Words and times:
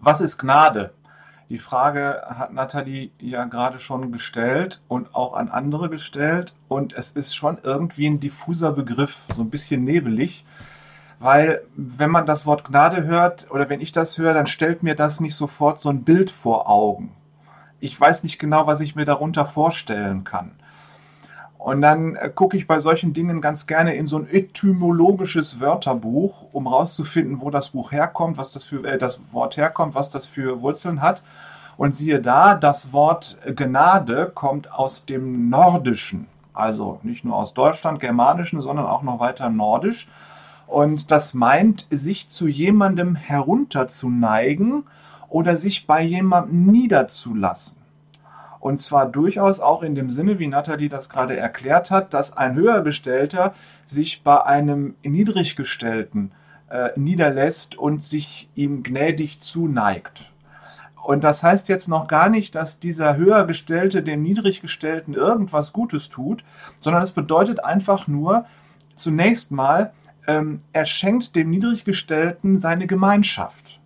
Was 0.00 0.20
ist 0.20 0.38
Gnade? 0.38 0.92
Die 1.48 1.58
Frage 1.58 2.22
hat 2.28 2.52
Nathalie 2.52 3.10
ja 3.20 3.44
gerade 3.44 3.78
schon 3.78 4.12
gestellt 4.12 4.80
und 4.86 5.14
auch 5.14 5.32
an 5.32 5.48
andere 5.48 5.88
gestellt. 5.88 6.54
Und 6.68 6.92
es 6.92 7.10
ist 7.10 7.34
schon 7.34 7.58
irgendwie 7.62 8.06
ein 8.06 8.20
diffuser 8.20 8.72
Begriff, 8.72 9.24
so 9.34 9.42
ein 9.42 9.50
bisschen 9.50 9.82
nebelig. 9.82 10.44
Weil 11.18 11.62
wenn 11.74 12.10
man 12.10 12.26
das 12.26 12.46
Wort 12.46 12.64
Gnade 12.64 13.04
hört 13.04 13.50
oder 13.50 13.68
wenn 13.68 13.80
ich 13.80 13.92
das 13.92 14.18
höre, 14.18 14.34
dann 14.34 14.46
stellt 14.46 14.82
mir 14.82 14.94
das 14.94 15.20
nicht 15.20 15.34
sofort 15.34 15.80
so 15.80 15.88
ein 15.88 16.04
Bild 16.04 16.30
vor 16.30 16.68
Augen. 16.68 17.12
Ich 17.80 17.98
weiß 17.98 18.22
nicht 18.22 18.38
genau, 18.38 18.66
was 18.66 18.80
ich 18.80 18.94
mir 18.94 19.04
darunter 19.04 19.46
vorstellen 19.46 20.24
kann. 20.24 20.52
Und 21.68 21.82
dann 21.82 22.16
äh, 22.16 22.30
gucke 22.34 22.56
ich 22.56 22.66
bei 22.66 22.80
solchen 22.80 23.12
Dingen 23.12 23.42
ganz 23.42 23.66
gerne 23.66 23.94
in 23.94 24.06
so 24.06 24.16
ein 24.16 24.26
etymologisches 24.26 25.60
Wörterbuch, 25.60 26.46
um 26.52 26.66
rauszufinden, 26.66 27.42
wo 27.42 27.50
das 27.50 27.68
Buch 27.68 27.92
herkommt, 27.92 28.38
was 28.38 28.52
das 28.52 28.64
für 28.64 28.82
äh, 28.86 28.96
das 28.96 29.20
Wort 29.32 29.58
herkommt, 29.58 29.94
was 29.94 30.08
das 30.08 30.24
für 30.24 30.62
Wurzeln 30.62 31.02
hat. 31.02 31.22
Und 31.76 31.94
siehe 31.94 32.22
da, 32.22 32.54
das 32.54 32.94
Wort 32.94 33.36
Gnade 33.54 34.32
kommt 34.34 34.72
aus 34.72 35.04
dem 35.04 35.50
Nordischen, 35.50 36.26
also 36.54 37.00
nicht 37.02 37.26
nur 37.26 37.36
aus 37.36 37.52
Deutschland, 37.52 38.00
Germanischen, 38.00 38.62
sondern 38.62 38.86
auch 38.86 39.02
noch 39.02 39.20
weiter 39.20 39.50
Nordisch. 39.50 40.08
Und 40.66 41.10
das 41.10 41.34
meint, 41.34 41.86
sich 41.90 42.30
zu 42.30 42.48
jemandem 42.48 43.14
herunterzuneigen 43.14 44.84
oder 45.28 45.58
sich 45.58 45.86
bei 45.86 46.00
jemandem 46.00 46.64
niederzulassen. 46.64 47.77
Und 48.60 48.80
zwar 48.80 49.06
durchaus 49.06 49.60
auch 49.60 49.82
in 49.82 49.94
dem 49.94 50.10
Sinne, 50.10 50.38
wie 50.38 50.48
Nathalie 50.48 50.88
das 50.88 51.08
gerade 51.08 51.36
erklärt 51.36 51.90
hat, 51.90 52.12
dass 52.12 52.36
ein 52.36 52.54
Höhergestellter 52.54 53.54
sich 53.86 54.22
bei 54.22 54.44
einem 54.44 54.94
Niedriggestellten 55.02 56.32
äh, 56.70 56.90
niederlässt 56.96 57.76
und 57.76 58.04
sich 58.04 58.48
ihm 58.54 58.82
gnädig 58.82 59.40
zuneigt. 59.40 60.32
Und 61.02 61.24
das 61.24 61.42
heißt 61.42 61.68
jetzt 61.68 61.88
noch 61.88 62.06
gar 62.08 62.28
nicht, 62.28 62.54
dass 62.54 62.80
dieser 62.80 63.16
Höhergestellte 63.16 64.02
dem 64.02 64.22
Niedriggestellten 64.22 65.14
irgendwas 65.14 65.72
Gutes 65.72 66.08
tut, 66.08 66.44
sondern 66.80 67.02
es 67.02 67.12
bedeutet 67.12 67.64
einfach 67.64 68.08
nur, 68.08 68.44
zunächst 68.94 69.50
mal, 69.50 69.92
ähm, 70.26 70.60
er 70.72 70.84
schenkt 70.84 71.34
dem 71.34 71.48
Niedriggestellten 71.48 72.58
seine 72.58 72.86
Gemeinschaft. 72.86 73.80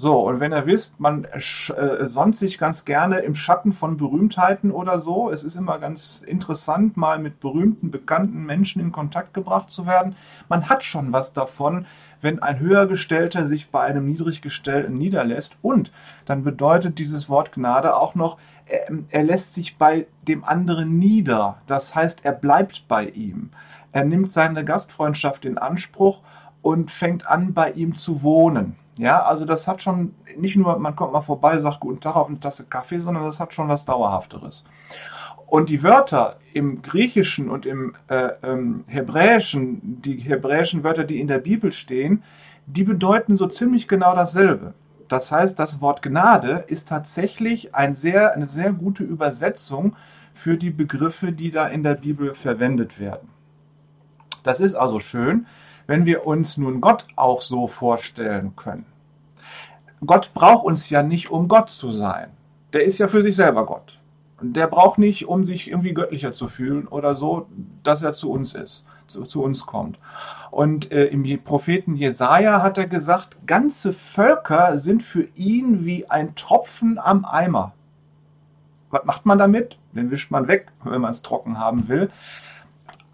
So, 0.00 0.20
und 0.28 0.38
wenn 0.38 0.52
ihr 0.52 0.64
wisst, 0.64 1.00
man 1.00 1.24
äh, 1.24 2.06
sonnt 2.06 2.36
sich 2.36 2.56
ganz 2.56 2.84
gerne 2.84 3.18
im 3.18 3.34
Schatten 3.34 3.72
von 3.72 3.96
Berühmtheiten 3.96 4.70
oder 4.70 5.00
so. 5.00 5.28
Es 5.28 5.42
ist 5.42 5.56
immer 5.56 5.80
ganz 5.80 6.22
interessant, 6.24 6.96
mal 6.96 7.18
mit 7.18 7.40
berühmten, 7.40 7.90
bekannten 7.90 8.46
Menschen 8.46 8.80
in 8.80 8.92
Kontakt 8.92 9.34
gebracht 9.34 9.72
zu 9.72 9.86
werden. 9.86 10.14
Man 10.48 10.68
hat 10.68 10.84
schon 10.84 11.12
was 11.12 11.32
davon, 11.32 11.84
wenn 12.20 12.40
ein 12.40 12.60
Höhergestellter 12.60 13.48
sich 13.48 13.70
bei 13.70 13.80
einem 13.80 14.06
Niedriggestellten 14.06 14.96
niederlässt. 14.96 15.56
Und 15.62 15.90
dann 16.26 16.44
bedeutet 16.44 17.00
dieses 17.00 17.28
Wort 17.28 17.50
Gnade 17.50 17.96
auch 17.96 18.14
noch, 18.14 18.38
er, 18.66 18.86
er 19.08 19.24
lässt 19.24 19.54
sich 19.54 19.78
bei 19.78 20.06
dem 20.22 20.44
anderen 20.44 21.00
nieder. 21.00 21.56
Das 21.66 21.96
heißt, 21.96 22.20
er 22.24 22.34
bleibt 22.34 22.86
bei 22.86 23.08
ihm. 23.08 23.50
Er 23.90 24.04
nimmt 24.04 24.30
seine 24.30 24.64
Gastfreundschaft 24.64 25.44
in 25.44 25.58
Anspruch 25.58 26.20
und 26.62 26.92
fängt 26.92 27.26
an, 27.26 27.52
bei 27.52 27.72
ihm 27.72 27.96
zu 27.96 28.22
wohnen. 28.22 28.76
Ja, 28.98 29.22
also 29.22 29.44
das 29.44 29.68
hat 29.68 29.80
schon 29.80 30.14
nicht 30.36 30.56
nur, 30.56 30.76
man 30.78 30.96
kommt 30.96 31.12
mal 31.12 31.20
vorbei, 31.20 31.58
sagt 31.58 31.80
guten 31.80 32.00
Tag 32.00 32.16
auf 32.16 32.28
eine 32.28 32.40
Tasse 32.40 32.64
Kaffee, 32.64 32.98
sondern 32.98 33.24
das 33.24 33.38
hat 33.38 33.54
schon 33.54 33.68
was 33.68 33.84
Dauerhafteres. 33.84 34.64
Und 35.46 35.70
die 35.70 35.82
Wörter 35.82 36.36
im 36.52 36.82
Griechischen 36.82 37.48
und 37.48 37.64
im 37.64 37.94
äh, 38.08 38.30
ähm, 38.42 38.84
Hebräischen, 38.88 40.02
die 40.02 40.16
hebräischen 40.16 40.82
Wörter, 40.82 41.04
die 41.04 41.20
in 41.20 41.28
der 41.28 41.38
Bibel 41.38 41.70
stehen, 41.72 42.22
die 42.66 42.84
bedeuten 42.84 43.36
so 43.36 43.46
ziemlich 43.46 43.88
genau 43.88 44.14
dasselbe. 44.14 44.74
Das 45.06 45.32
heißt, 45.32 45.58
das 45.58 45.80
Wort 45.80 46.02
Gnade 46.02 46.64
ist 46.66 46.88
tatsächlich 46.88 47.74
ein 47.74 47.94
sehr, 47.94 48.34
eine 48.34 48.46
sehr 48.46 48.72
gute 48.72 49.04
Übersetzung 49.04 49.96
für 50.34 50.56
die 50.56 50.70
Begriffe, 50.70 51.32
die 51.32 51.50
da 51.50 51.66
in 51.66 51.82
der 51.82 51.94
Bibel 51.94 52.34
verwendet 52.34 53.00
werden. 53.00 53.28
Das 54.42 54.60
ist 54.60 54.74
also 54.74 55.00
schön, 55.00 55.46
wenn 55.88 56.06
wir 56.06 56.26
uns 56.26 56.56
nun 56.58 56.80
Gott 56.80 57.06
auch 57.16 57.42
so 57.42 57.66
vorstellen 57.66 58.54
können. 58.54 58.86
Gott 60.06 60.30
braucht 60.34 60.64
uns 60.64 60.90
ja 60.90 61.02
nicht, 61.02 61.30
um 61.30 61.48
Gott 61.48 61.70
zu 61.70 61.90
sein. 61.90 62.28
Der 62.72 62.84
ist 62.84 62.98
ja 62.98 63.08
für 63.08 63.22
sich 63.22 63.34
selber 63.34 63.66
Gott. 63.66 63.98
Und 64.40 64.54
der 64.54 64.68
braucht 64.68 64.98
nicht, 64.98 65.26
um 65.26 65.44
sich 65.44 65.68
irgendwie 65.68 65.94
göttlicher 65.94 66.32
zu 66.32 66.46
fühlen 66.46 66.86
oder 66.86 67.16
so, 67.16 67.48
dass 67.82 68.02
er 68.02 68.12
zu 68.12 68.30
uns 68.30 68.54
ist, 68.54 68.84
zu, 69.08 69.24
zu 69.24 69.42
uns 69.42 69.66
kommt. 69.66 69.98
Und 70.50 70.92
äh, 70.92 71.06
im 71.06 71.24
Propheten 71.42 71.96
Jesaja 71.96 72.62
hat 72.62 72.78
er 72.78 72.86
gesagt, 72.86 73.36
ganze 73.46 73.92
Völker 73.92 74.78
sind 74.78 75.02
für 75.02 75.26
ihn 75.34 75.84
wie 75.84 76.08
ein 76.08 76.34
Tropfen 76.36 76.98
am 76.98 77.24
Eimer. 77.24 77.72
Was 78.90 79.04
macht 79.04 79.26
man 79.26 79.38
damit? 79.38 79.78
Den 79.92 80.10
wischt 80.10 80.30
man 80.30 80.48
weg, 80.48 80.70
wenn 80.84 81.00
man 81.00 81.12
es 81.12 81.22
trocken 81.22 81.58
haben 81.58 81.88
will. 81.88 82.10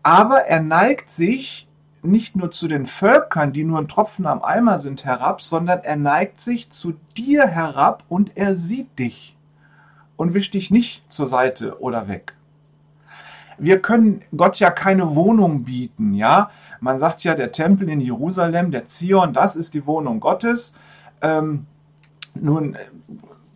Aber 0.02 0.41
er 0.41 0.60
neigt 0.60 1.08
sich 1.08 1.66
nicht 2.04 2.37
nur 2.37 2.50
zu 2.50 2.69
den 2.69 2.87
Völkern, 2.87 3.53
die 3.53 3.65
nur 3.65 3.78
ein 3.78 3.88
Tropfen 3.88 4.26
am 4.26 4.42
Eimer 4.42 4.78
sind, 4.78 5.04
herab, 5.04 5.42
sondern 5.42 5.81
er 5.81 5.97
neigt 5.97 6.41
sich 6.41 6.70
zu 6.70 6.94
dir 7.16 7.47
herab 7.47 8.04
und 8.09 8.37
er 8.37 8.54
sieht 8.56 8.98
dich 8.98 9.37
und 10.16 10.34
wischt 10.34 10.54
dich 10.54 10.70
nicht 10.70 11.10
zur 11.10 11.26
Seite 11.26 11.81
oder 11.81 12.09
weg. 12.09 12.34
Wir 13.59 13.81
können 13.81 14.22
Gott 14.37 14.56
ja 14.56 14.70
keine 14.70 15.15
Wohnung 15.15 15.65
bieten, 15.65 16.15
ja. 16.15 16.50
Man 16.81 16.98
sagt 16.98 17.22
ja, 17.22 17.34
der 17.34 17.53
Tempel 17.53 17.88
in 17.88 18.00
Jerusalem, 18.00 18.71
der 18.71 18.86
Zion, 18.86 19.32
das 19.32 19.56
ist 19.56 19.75
die 19.75 19.86
Wohnung 19.86 20.21
Gottes. 20.21 20.72
Ähm, 21.22 21.66
nun 22.34 22.76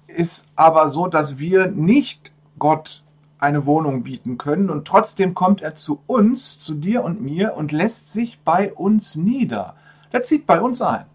ist 0.07 0.47
aber 0.55 0.89
so, 0.89 1.09
dass 1.09 1.39
wir 1.39 1.67
nicht 1.67 2.33
Gott 2.59 3.03
eine 3.39 3.67
Wohnung 3.67 4.03
bieten 4.03 4.39
können 4.39 4.69
und 4.71 4.87
trotzdem 4.87 5.35
kommt 5.35 5.63
er 5.63 5.75
zu 5.75 6.03
uns, 6.07 6.59
zu 6.59 6.75
dir 6.75 7.05
und 7.05 7.21
mir 7.21 7.55
und 7.55 7.73
lässt 7.73 8.13
sich 8.13 8.41
bei 8.41 8.73
uns 8.73 9.17
nieder. 9.17 9.77
Der 10.13 10.23
zieht 10.23 10.47
bei 10.47 10.61
uns 10.61 10.83
ein. 10.83 11.07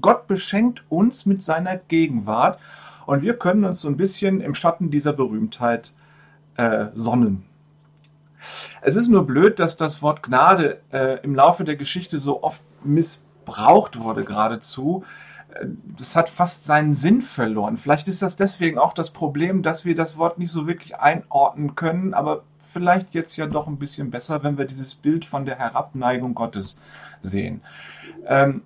Gott 0.00 0.26
beschenkt 0.26 0.84
uns 0.88 1.26
mit 1.26 1.42
seiner 1.42 1.76
Gegenwart 1.76 2.60
und 3.06 3.22
wir 3.22 3.36
können 3.36 3.64
uns 3.64 3.80
so 3.80 3.88
ein 3.88 3.96
bisschen 3.96 4.40
im 4.40 4.54
Schatten 4.54 4.90
dieser 4.90 5.12
Berühmtheit 5.12 5.92
äh, 6.56 6.86
sonnen. 6.94 7.44
Es 8.80 8.96
ist 8.96 9.08
nur 9.08 9.26
blöd, 9.26 9.58
dass 9.58 9.76
das 9.76 10.00
Wort 10.00 10.22
Gnade 10.22 10.80
äh, 10.92 11.20
im 11.22 11.34
Laufe 11.34 11.64
der 11.64 11.76
Geschichte 11.76 12.18
so 12.18 12.42
oft 12.42 12.62
missbraucht 12.84 13.98
wurde 13.98 14.24
geradezu 14.24 15.04
das 15.96 16.16
hat 16.16 16.30
fast 16.30 16.64
seinen 16.64 16.94
Sinn 16.94 17.22
verloren. 17.22 17.76
Vielleicht 17.76 18.08
ist 18.08 18.22
das 18.22 18.36
deswegen 18.36 18.78
auch 18.78 18.92
das 18.92 19.10
Problem, 19.10 19.62
dass 19.62 19.84
wir 19.84 19.94
das 19.94 20.16
Wort 20.16 20.38
nicht 20.38 20.50
so 20.50 20.66
wirklich 20.66 20.96
einordnen 20.98 21.74
können, 21.74 22.14
aber 22.14 22.42
vielleicht 22.60 23.14
jetzt 23.14 23.36
ja 23.36 23.46
doch 23.46 23.66
ein 23.66 23.78
bisschen 23.78 24.10
besser, 24.10 24.42
wenn 24.42 24.58
wir 24.58 24.64
dieses 24.64 24.94
Bild 24.94 25.24
von 25.24 25.44
der 25.44 25.58
Herabneigung 25.58 26.34
Gottes 26.34 26.76
sehen. 27.22 27.62
Ähm, 28.26 28.62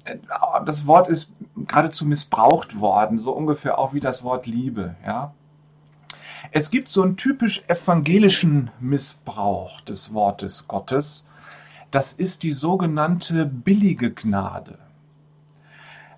das 0.67 0.87
Wort 0.87 1.09
ist 1.09 1.33
geradezu 1.57 2.07
missbraucht 2.07 2.81
worden, 2.81 3.19
so 3.19 3.33
ungefähr 3.33 3.79
auch 3.79 3.95
wie 3.95 4.01
das 4.01 4.23
Wort 4.23 4.47
Liebe. 4.47 4.97
Ja? 5.05 5.33
Es 6.51 6.71
gibt 6.71 6.89
so 6.89 7.03
einen 7.03 7.17
typisch 7.17 7.63
evangelischen 7.69 8.71
Missbrauch 8.81 9.81
des 9.83 10.13
Wortes 10.13 10.69
Gottes. 10.69 11.25
Das 11.91 12.13
ist 12.13 12.43
die 12.43 12.53
sogenannte 12.53 13.47
billige 13.47 14.13
Gnade. 14.13 14.79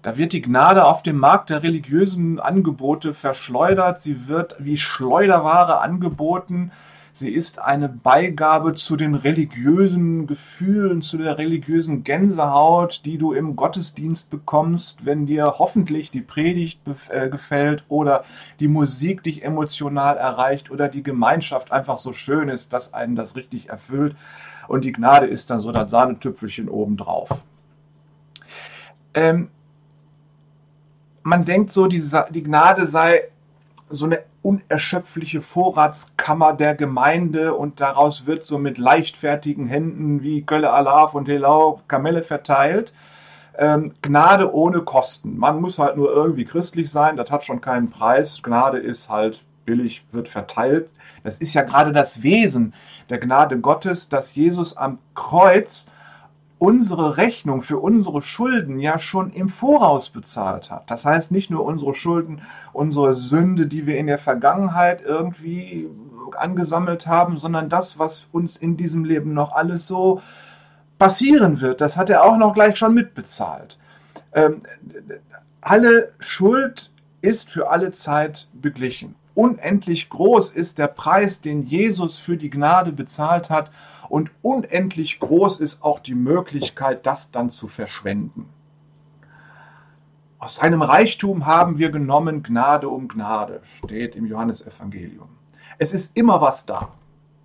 Da 0.06 0.16
wird 0.16 0.32
die 0.32 0.40
Gnade 0.40 0.84
auf 0.84 1.02
dem 1.02 1.18
Markt 1.18 1.50
der 1.50 1.64
religiösen 1.64 2.38
Angebote 2.38 3.12
verschleudert. 3.12 4.00
Sie 4.00 4.28
wird 4.28 4.54
wie 4.60 4.76
Schleuderware 4.76 5.80
angeboten. 5.80 6.70
Sie 7.12 7.32
ist 7.32 7.58
eine 7.58 7.88
Beigabe 7.88 8.74
zu 8.74 8.94
den 8.94 9.16
religiösen 9.16 10.28
Gefühlen, 10.28 11.02
zu 11.02 11.18
der 11.18 11.38
religiösen 11.38 12.04
Gänsehaut, 12.04 13.04
die 13.04 13.18
du 13.18 13.32
im 13.32 13.56
Gottesdienst 13.56 14.30
bekommst, 14.30 15.04
wenn 15.04 15.26
dir 15.26 15.54
hoffentlich 15.58 16.12
die 16.12 16.20
Predigt 16.20 16.82
äh, 17.08 17.28
gefällt 17.28 17.82
oder 17.88 18.22
die 18.60 18.68
Musik 18.68 19.24
dich 19.24 19.42
emotional 19.42 20.16
erreicht 20.18 20.70
oder 20.70 20.86
die 20.86 21.02
Gemeinschaft 21.02 21.72
einfach 21.72 21.98
so 21.98 22.12
schön 22.12 22.48
ist, 22.48 22.72
dass 22.72 22.94
einen 22.94 23.16
das 23.16 23.34
richtig 23.34 23.70
erfüllt. 23.70 24.14
Und 24.68 24.84
die 24.84 24.92
Gnade 24.92 25.26
ist 25.26 25.50
dann 25.50 25.58
so 25.58 25.72
das 25.72 25.90
Sahnetüpfelchen 25.90 26.68
obendrauf. 26.68 27.42
Ähm, 29.12 29.48
man 31.26 31.44
denkt 31.44 31.72
so, 31.72 31.88
die, 31.88 32.00
die 32.30 32.42
Gnade 32.44 32.86
sei 32.86 33.22
so 33.88 34.06
eine 34.06 34.20
unerschöpfliche 34.42 35.40
Vorratskammer 35.40 36.52
der 36.52 36.76
Gemeinde 36.76 37.54
und 37.54 37.80
daraus 37.80 38.26
wird 38.26 38.44
so 38.44 38.58
mit 38.58 38.78
leichtfertigen 38.78 39.66
Händen 39.66 40.22
wie 40.22 40.42
Gölle 40.42 40.70
Alaf 40.70 41.14
und 41.14 41.26
Helau 41.26 41.82
Kamelle 41.88 42.22
verteilt. 42.22 42.92
Ähm, 43.58 43.94
Gnade 44.02 44.54
ohne 44.54 44.82
Kosten. 44.82 45.36
Man 45.36 45.60
muss 45.60 45.80
halt 45.80 45.96
nur 45.96 46.12
irgendwie 46.12 46.44
christlich 46.44 46.92
sein, 46.92 47.16
das 47.16 47.28
hat 47.32 47.44
schon 47.44 47.60
keinen 47.60 47.90
Preis. 47.90 48.40
Gnade 48.40 48.78
ist 48.78 49.08
halt 49.08 49.42
billig, 49.64 50.04
wird 50.12 50.28
verteilt. 50.28 50.92
Das 51.24 51.38
ist 51.38 51.54
ja 51.54 51.62
gerade 51.62 51.92
das 51.92 52.22
Wesen 52.22 52.72
der 53.10 53.18
Gnade 53.18 53.58
Gottes, 53.58 54.08
dass 54.08 54.36
Jesus 54.36 54.76
am 54.76 55.00
Kreuz 55.16 55.86
unsere 56.58 57.16
Rechnung 57.18 57.62
für 57.62 57.78
unsere 57.78 58.22
Schulden 58.22 58.78
ja 58.78 58.98
schon 58.98 59.30
im 59.30 59.48
Voraus 59.48 60.08
bezahlt 60.10 60.70
hat. 60.70 60.90
Das 60.90 61.04
heißt 61.04 61.30
nicht 61.30 61.50
nur 61.50 61.64
unsere 61.64 61.94
Schulden, 61.94 62.40
unsere 62.72 63.14
Sünde, 63.14 63.66
die 63.66 63.86
wir 63.86 63.98
in 63.98 64.06
der 64.06 64.18
Vergangenheit 64.18 65.02
irgendwie 65.02 65.88
angesammelt 66.36 67.06
haben, 67.06 67.38
sondern 67.38 67.68
das, 67.68 67.98
was 67.98 68.26
uns 68.32 68.56
in 68.56 68.76
diesem 68.76 69.04
Leben 69.04 69.34
noch 69.34 69.52
alles 69.52 69.86
so 69.86 70.22
passieren 70.98 71.60
wird, 71.60 71.80
das 71.80 71.96
hat 71.96 72.10
er 72.10 72.24
auch 72.24 72.38
noch 72.38 72.54
gleich 72.54 72.76
schon 72.76 72.94
mitbezahlt. 72.94 73.78
Ähm, 74.32 74.62
alle 75.60 76.12
Schuld 76.20 76.90
ist 77.20 77.50
für 77.50 77.70
alle 77.70 77.92
Zeit 77.92 78.48
beglichen. 78.54 79.14
Unendlich 79.36 80.08
groß 80.08 80.48
ist 80.48 80.78
der 80.78 80.86
Preis, 80.86 81.42
den 81.42 81.62
Jesus 81.62 82.16
für 82.16 82.38
die 82.38 82.48
Gnade 82.48 82.90
bezahlt 82.90 83.50
hat 83.50 83.70
und 84.08 84.30
unendlich 84.40 85.20
groß 85.20 85.60
ist 85.60 85.82
auch 85.82 86.00
die 86.00 86.14
Möglichkeit, 86.14 87.04
das 87.04 87.32
dann 87.32 87.50
zu 87.50 87.68
verschwenden. 87.68 88.48
Aus 90.38 90.56
seinem 90.56 90.80
Reichtum 90.80 91.44
haben 91.44 91.76
wir 91.76 91.90
genommen 91.90 92.42
Gnade 92.42 92.88
um 92.88 93.08
Gnade, 93.08 93.60
steht 93.84 94.16
im 94.16 94.24
Johannesevangelium. 94.24 95.28
Es 95.76 95.92
ist 95.92 96.16
immer 96.16 96.40
was 96.40 96.64
da. 96.64 96.94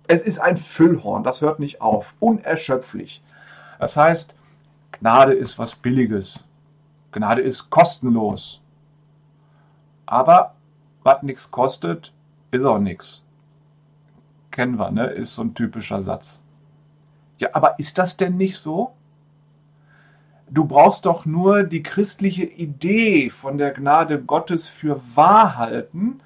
Es 0.08 0.22
ist 0.22 0.38
ein 0.38 0.56
Füllhorn, 0.56 1.22
das 1.24 1.42
hört 1.42 1.58
nicht 1.58 1.82
auf, 1.82 2.14
unerschöpflich. 2.20 3.22
Das 3.78 3.98
heißt, 3.98 4.34
Gnade 4.92 5.34
ist 5.34 5.58
was 5.58 5.74
Billiges. 5.74 6.42
Gnade 7.10 7.42
ist 7.42 7.68
kostenlos. 7.68 8.62
Aber 10.06 10.54
was 11.02 11.22
nichts 11.22 11.50
kostet, 11.50 12.12
ist 12.50 12.64
auch 12.64 12.78
nichts. 12.78 13.24
Kennen 14.50 14.78
wir, 14.78 14.90
ne? 14.90 15.06
Ist 15.06 15.34
so 15.34 15.42
ein 15.42 15.54
typischer 15.54 16.00
Satz. 16.00 16.42
Ja, 17.38 17.50
aber 17.54 17.78
ist 17.78 17.98
das 17.98 18.16
denn 18.16 18.36
nicht 18.36 18.58
so? 18.58 18.92
Du 20.50 20.66
brauchst 20.66 21.06
doch 21.06 21.24
nur 21.24 21.62
die 21.62 21.82
christliche 21.82 22.44
Idee 22.44 23.30
von 23.30 23.56
der 23.56 23.72
Gnade 23.72 24.22
Gottes 24.22 24.68
für 24.68 25.00
wahr 25.14 25.56
halten. 25.56 26.20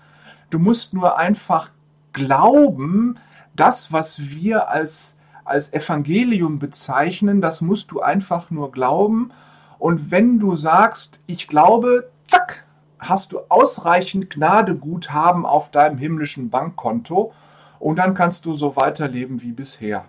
Du 0.51 0.59
musst 0.59 0.95
nur 0.95 1.17
einfach 1.17 1.71
glauben, 2.13 3.19
das, 3.55 3.93
was 3.93 4.31
wir 4.31 4.69
als, 4.69 5.17
als 5.45 5.73
Evangelium 5.73 6.59
bezeichnen, 6.59 7.41
das 7.41 7.61
musst 7.61 7.93
du 7.93 8.01
einfach 8.01 8.51
nur 8.51 8.73
glauben. 8.73 9.31
Und 9.79 10.11
wenn 10.11 10.41
du 10.41 10.57
sagst, 10.57 11.21
ich 11.27 11.47
glaube, 11.47 12.11
zack, 12.27 12.66
hast 12.99 13.33
du 13.33 13.41
ausreichend 13.49 14.31
Gnadeguthaben 14.31 15.45
auf 15.45 15.71
deinem 15.71 15.99
himmlischen 15.99 16.51
Bankkonto 16.51 17.33
und 17.79 17.97
dann 17.97 18.15
kannst 18.15 18.47
du 18.47 18.55
so 18.55 18.77
weiterleben 18.77 19.43
wie 19.43 19.53
bisher 19.53 20.07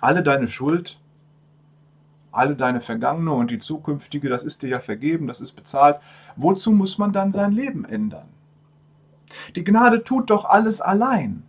alle 0.00 0.22
deine 0.22 0.48
Schuld, 0.48 0.98
alle 2.30 2.56
deine 2.56 2.80
vergangene 2.80 3.32
und 3.32 3.50
die 3.50 3.58
zukünftige, 3.58 4.28
das 4.28 4.44
ist 4.44 4.62
dir 4.62 4.68
ja 4.68 4.80
vergeben, 4.80 5.26
das 5.26 5.40
ist 5.40 5.52
bezahlt. 5.52 5.98
Wozu 6.36 6.70
muss 6.70 6.98
man 6.98 7.12
dann 7.12 7.32
sein 7.32 7.52
Leben 7.52 7.84
ändern? 7.84 8.28
Die 9.56 9.64
Gnade 9.64 10.04
tut 10.04 10.30
doch 10.30 10.44
alles 10.44 10.80
allein. 10.80 11.42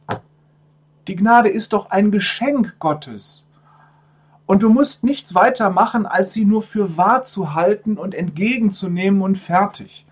Die 1.07 1.15
Gnade 1.15 1.49
ist 1.49 1.73
doch 1.73 1.89
ein 1.89 2.11
Geschenk 2.11 2.75
Gottes. 2.79 3.45
Und 4.49 4.63
du 4.63 4.69
musst 4.69 5.03
nichts 5.03 5.35
weiter 5.35 5.69
machen, 5.69 6.05
als 6.07 6.33
sie 6.33 6.43
nur 6.43 6.63
für 6.63 6.97
wahr 6.97 7.23
zu 7.23 7.53
halten 7.53 7.97
und 7.97 8.15
entgegenzunehmen 8.15 9.21
und 9.21 9.37
fertig. 9.37 10.05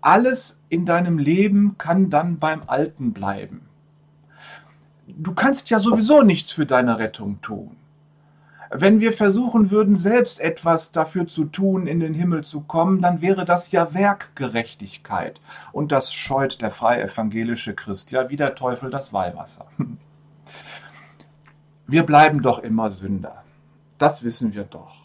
Alles 0.00 0.60
in 0.68 0.86
deinem 0.86 1.18
Leben 1.18 1.76
kann 1.76 2.08
dann 2.08 2.38
beim 2.38 2.62
Alten 2.66 3.12
bleiben 3.12 3.68
du 5.06 5.34
kannst 5.34 5.70
ja 5.70 5.78
sowieso 5.78 6.22
nichts 6.22 6.52
für 6.52 6.66
deine 6.66 6.98
Rettung 6.98 7.40
tun. 7.40 7.76
Wenn 8.70 8.98
wir 8.98 9.12
versuchen 9.12 9.70
würden, 9.70 9.96
selbst 9.96 10.40
etwas 10.40 10.90
dafür 10.90 11.28
zu 11.28 11.44
tun, 11.44 11.86
in 11.86 12.00
den 12.00 12.14
Himmel 12.14 12.42
zu 12.42 12.62
kommen, 12.62 13.00
dann 13.00 13.20
wäre 13.20 13.44
das 13.44 13.70
ja 13.70 13.94
Werkgerechtigkeit. 13.94 15.40
Und 15.70 15.92
das 15.92 16.12
scheut 16.12 16.60
der 16.60 16.72
freievangelische 16.72 17.74
Christ 17.74 18.10
ja 18.10 18.28
wie 18.30 18.36
der 18.36 18.56
Teufel 18.56 18.90
das 18.90 19.12
Weihwasser. 19.12 19.66
Wir 21.86 22.02
bleiben 22.04 22.42
doch 22.42 22.58
immer 22.60 22.90
Sünder. 22.90 23.43
Das 23.98 24.22
wissen 24.22 24.54
wir 24.54 24.64
doch. 24.64 25.04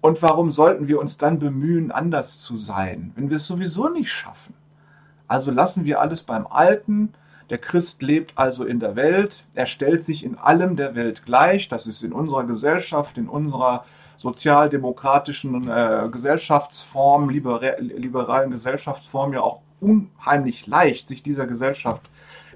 Und 0.00 0.22
warum 0.22 0.50
sollten 0.50 0.86
wir 0.86 1.00
uns 1.00 1.18
dann 1.18 1.38
bemühen, 1.38 1.90
anders 1.90 2.40
zu 2.40 2.56
sein, 2.56 3.12
wenn 3.16 3.30
wir 3.30 3.38
es 3.38 3.46
sowieso 3.46 3.88
nicht 3.88 4.12
schaffen? 4.12 4.54
Also 5.26 5.50
lassen 5.50 5.84
wir 5.84 6.00
alles 6.00 6.22
beim 6.22 6.46
Alten, 6.46 7.12
der 7.50 7.58
Christ 7.58 8.02
lebt 8.02 8.32
also 8.36 8.64
in 8.64 8.78
der 8.78 8.94
Welt, 8.94 9.44
er 9.54 9.66
stellt 9.66 10.04
sich 10.04 10.24
in 10.24 10.36
allem 10.36 10.76
der 10.76 10.94
Welt 10.94 11.24
gleich, 11.24 11.68
das 11.68 11.86
ist 11.86 12.02
in 12.02 12.12
unserer 12.12 12.44
Gesellschaft, 12.44 13.18
in 13.18 13.28
unserer 13.28 13.84
sozialdemokratischen 14.18 15.68
äh, 15.68 16.08
Gesellschaftsform, 16.10 17.30
libera 17.30 17.76
liberalen 17.78 18.50
Gesellschaftsform 18.50 19.32
ja 19.32 19.40
auch 19.40 19.60
unheimlich 19.80 20.66
leicht, 20.66 21.08
sich 21.08 21.22
dieser 21.22 21.46
Gesellschaft 21.46 22.02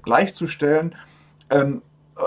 gleichzustellen. 0.02 0.94
Ähm, 1.50 1.82
äh, 2.16 2.20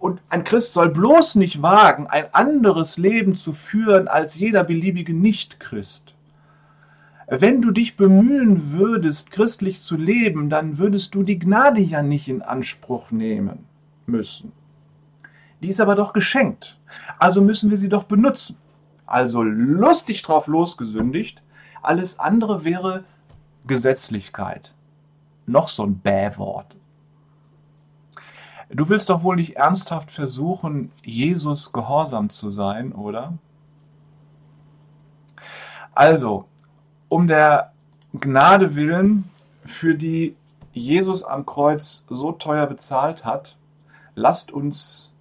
und 0.00 0.22
ein 0.30 0.44
Christ 0.44 0.72
soll 0.72 0.88
bloß 0.88 1.34
nicht 1.36 1.60
wagen, 1.60 2.06
ein 2.06 2.32
anderes 2.32 2.96
Leben 2.96 3.36
zu 3.36 3.52
führen 3.52 4.08
als 4.08 4.38
jeder 4.38 4.64
beliebige 4.64 5.12
Nicht-Christ. 5.12 6.14
Wenn 7.28 7.60
du 7.60 7.70
dich 7.70 7.96
bemühen 7.96 8.72
würdest, 8.72 9.30
christlich 9.30 9.82
zu 9.82 9.96
leben, 9.96 10.48
dann 10.48 10.78
würdest 10.78 11.14
du 11.14 11.22
die 11.22 11.38
Gnade 11.38 11.80
ja 11.82 12.02
nicht 12.02 12.28
in 12.28 12.40
Anspruch 12.40 13.10
nehmen 13.10 13.66
müssen. 14.06 14.52
Die 15.62 15.68
ist 15.68 15.80
aber 15.80 15.94
doch 15.94 16.14
geschenkt. 16.14 16.80
Also 17.18 17.42
müssen 17.42 17.70
wir 17.70 17.76
sie 17.76 17.90
doch 17.90 18.04
benutzen. 18.04 18.56
Also 19.06 19.42
lustig 19.42 20.22
drauf 20.22 20.46
losgesündigt. 20.46 21.42
Alles 21.82 22.18
andere 22.18 22.64
wäre 22.64 23.04
Gesetzlichkeit. 23.66 24.74
Noch 25.46 25.68
so 25.68 25.84
ein 25.84 25.98
Bähwort. 25.98 26.79
Du 28.72 28.88
willst 28.88 29.10
doch 29.10 29.24
wohl 29.24 29.34
nicht 29.34 29.56
ernsthaft 29.56 30.12
versuchen, 30.12 30.92
Jesus 31.04 31.72
gehorsam 31.72 32.30
zu 32.30 32.50
sein, 32.50 32.92
oder? 32.92 33.34
Also, 35.92 36.44
um 37.08 37.26
der 37.26 37.72
Gnade 38.14 38.76
willen, 38.76 39.28
für 39.64 39.96
die 39.96 40.36
Jesus 40.72 41.24
am 41.24 41.46
Kreuz 41.46 42.06
so 42.08 42.30
teuer 42.30 42.66
bezahlt 42.66 43.24
hat, 43.24 43.56
lasst 44.14 44.52
uns 44.52 45.12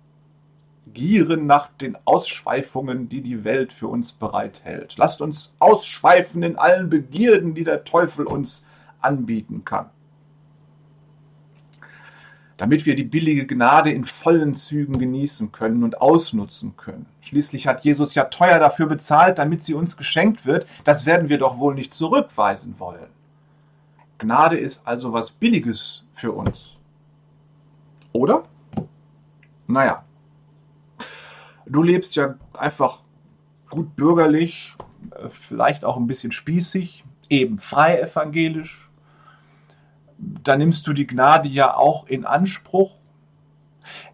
gieren 0.93 1.47
nach 1.47 1.69
den 1.81 1.97
Ausschweifungen, 2.05 3.09
die 3.09 3.21
die 3.21 3.43
Welt 3.43 3.73
für 3.73 3.87
uns 3.87 4.11
bereithält. 4.11 4.95
Lasst 4.97 5.21
uns 5.21 5.55
ausschweifen 5.57 6.43
in 6.43 6.55
allen 6.55 6.89
Begierden, 6.89 7.55
die 7.55 7.63
der 7.63 7.83
Teufel 7.83 8.27
uns 8.27 8.63
anbieten 9.01 9.65
kann 9.65 9.89
damit 12.59 12.85
wir 12.85 12.97
die 12.97 13.05
billige 13.05 13.47
Gnade 13.47 13.89
in 13.89 14.03
vollen 14.03 14.53
Zügen 14.53 14.99
genießen 14.99 15.53
können 15.53 15.81
und 15.81 16.01
ausnutzen 16.01 16.75
können. 16.75 17.05
Schließlich 17.21 17.67
hat 17.67 17.85
Jesus 17.85 18.15
ja 18.15 18.25
teuer 18.25 18.59
dafür 18.59 18.85
bezahlt, 18.87 19.37
damit 19.37 19.63
sie 19.63 19.73
uns 19.73 19.95
geschenkt 19.95 20.45
wird. 20.45 20.67
Das 20.83 21.05
werden 21.05 21.29
wir 21.29 21.37
doch 21.37 21.57
wohl 21.57 21.73
nicht 21.73 21.93
zurückweisen 21.93 22.77
wollen. 22.77 23.07
Gnade 24.17 24.57
ist 24.57 24.81
also 24.85 25.13
was 25.13 25.31
Billiges 25.31 26.03
für 26.13 26.33
uns. 26.33 26.75
Oder? 28.11 28.43
Naja. 29.65 30.03
Du 31.65 31.81
lebst 31.81 32.17
ja 32.17 32.35
einfach 32.57 32.99
gut 33.69 33.95
bürgerlich, 33.95 34.75
äh, 35.11 35.29
vielleicht 35.29 35.85
auch 35.85 35.95
ein 35.95 36.07
bisschen 36.07 36.33
spießig, 36.33 37.05
eben 37.29 37.57
frei 37.57 38.01
evangelisch, 38.01 38.88
da 40.19 40.57
nimmst 40.57 40.85
du 40.87 40.93
die 40.93 41.07
Gnade 41.07 41.49
ja 41.49 41.75
auch 41.75 42.07
in 42.07 42.25
Anspruch. 42.25 42.95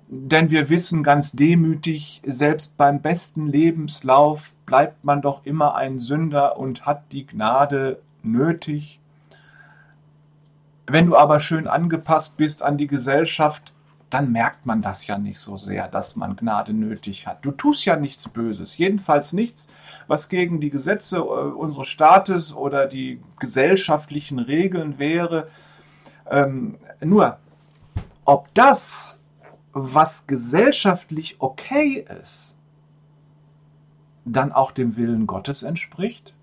Denn 0.07 0.51
wir 0.51 0.69
wissen 0.69 1.01
ganz 1.01 1.31
demütig, 1.31 2.21
selbst 2.25 2.77
beim 2.77 3.01
besten 3.01 3.47
Lebenslauf 3.47 4.53
bleibt 4.67 5.03
man 5.03 5.21
doch 5.21 5.45
immer 5.45 5.75
ein 5.75 5.97
Sünder 5.99 6.57
und 6.57 6.85
hat 6.85 7.11
die 7.11 7.25
Gnade 7.25 7.99
nötig. 8.21 8.99
Wenn 10.85 11.07
du 11.07 11.17
aber 11.17 11.39
schön 11.39 11.67
angepasst 11.67 12.37
bist 12.37 12.61
an 12.61 12.77
die 12.77 12.85
Gesellschaft, 12.85 13.73
dann 14.11 14.31
merkt 14.31 14.67
man 14.67 14.83
das 14.83 15.07
ja 15.07 15.17
nicht 15.17 15.39
so 15.39 15.57
sehr, 15.57 15.87
dass 15.87 16.15
man 16.15 16.35
Gnade 16.35 16.73
nötig 16.73 17.25
hat. 17.25 17.43
Du 17.43 17.51
tust 17.51 17.85
ja 17.85 17.95
nichts 17.95 18.29
Böses, 18.29 18.77
jedenfalls 18.77 19.33
nichts, 19.33 19.67
was 20.07 20.29
gegen 20.29 20.61
die 20.61 20.69
Gesetze 20.69 21.17
äh, 21.17 21.21
unseres 21.21 21.87
Staates 21.87 22.53
oder 22.53 22.85
die 22.85 23.21
gesellschaftlichen 23.39 24.37
Regeln 24.37 24.99
wäre. 24.99 25.47
Ähm, 26.29 26.77
nur, 27.01 27.37
ob 28.25 28.53
das, 28.53 29.21
was 29.73 30.25
gesellschaftlich 30.27 31.37
okay 31.39 32.05
ist, 32.21 32.55
dann 34.25 34.51
auch 34.51 34.71
dem 34.71 34.97
Willen 34.97 35.27
Gottes 35.27 35.63
entspricht? 35.63 36.33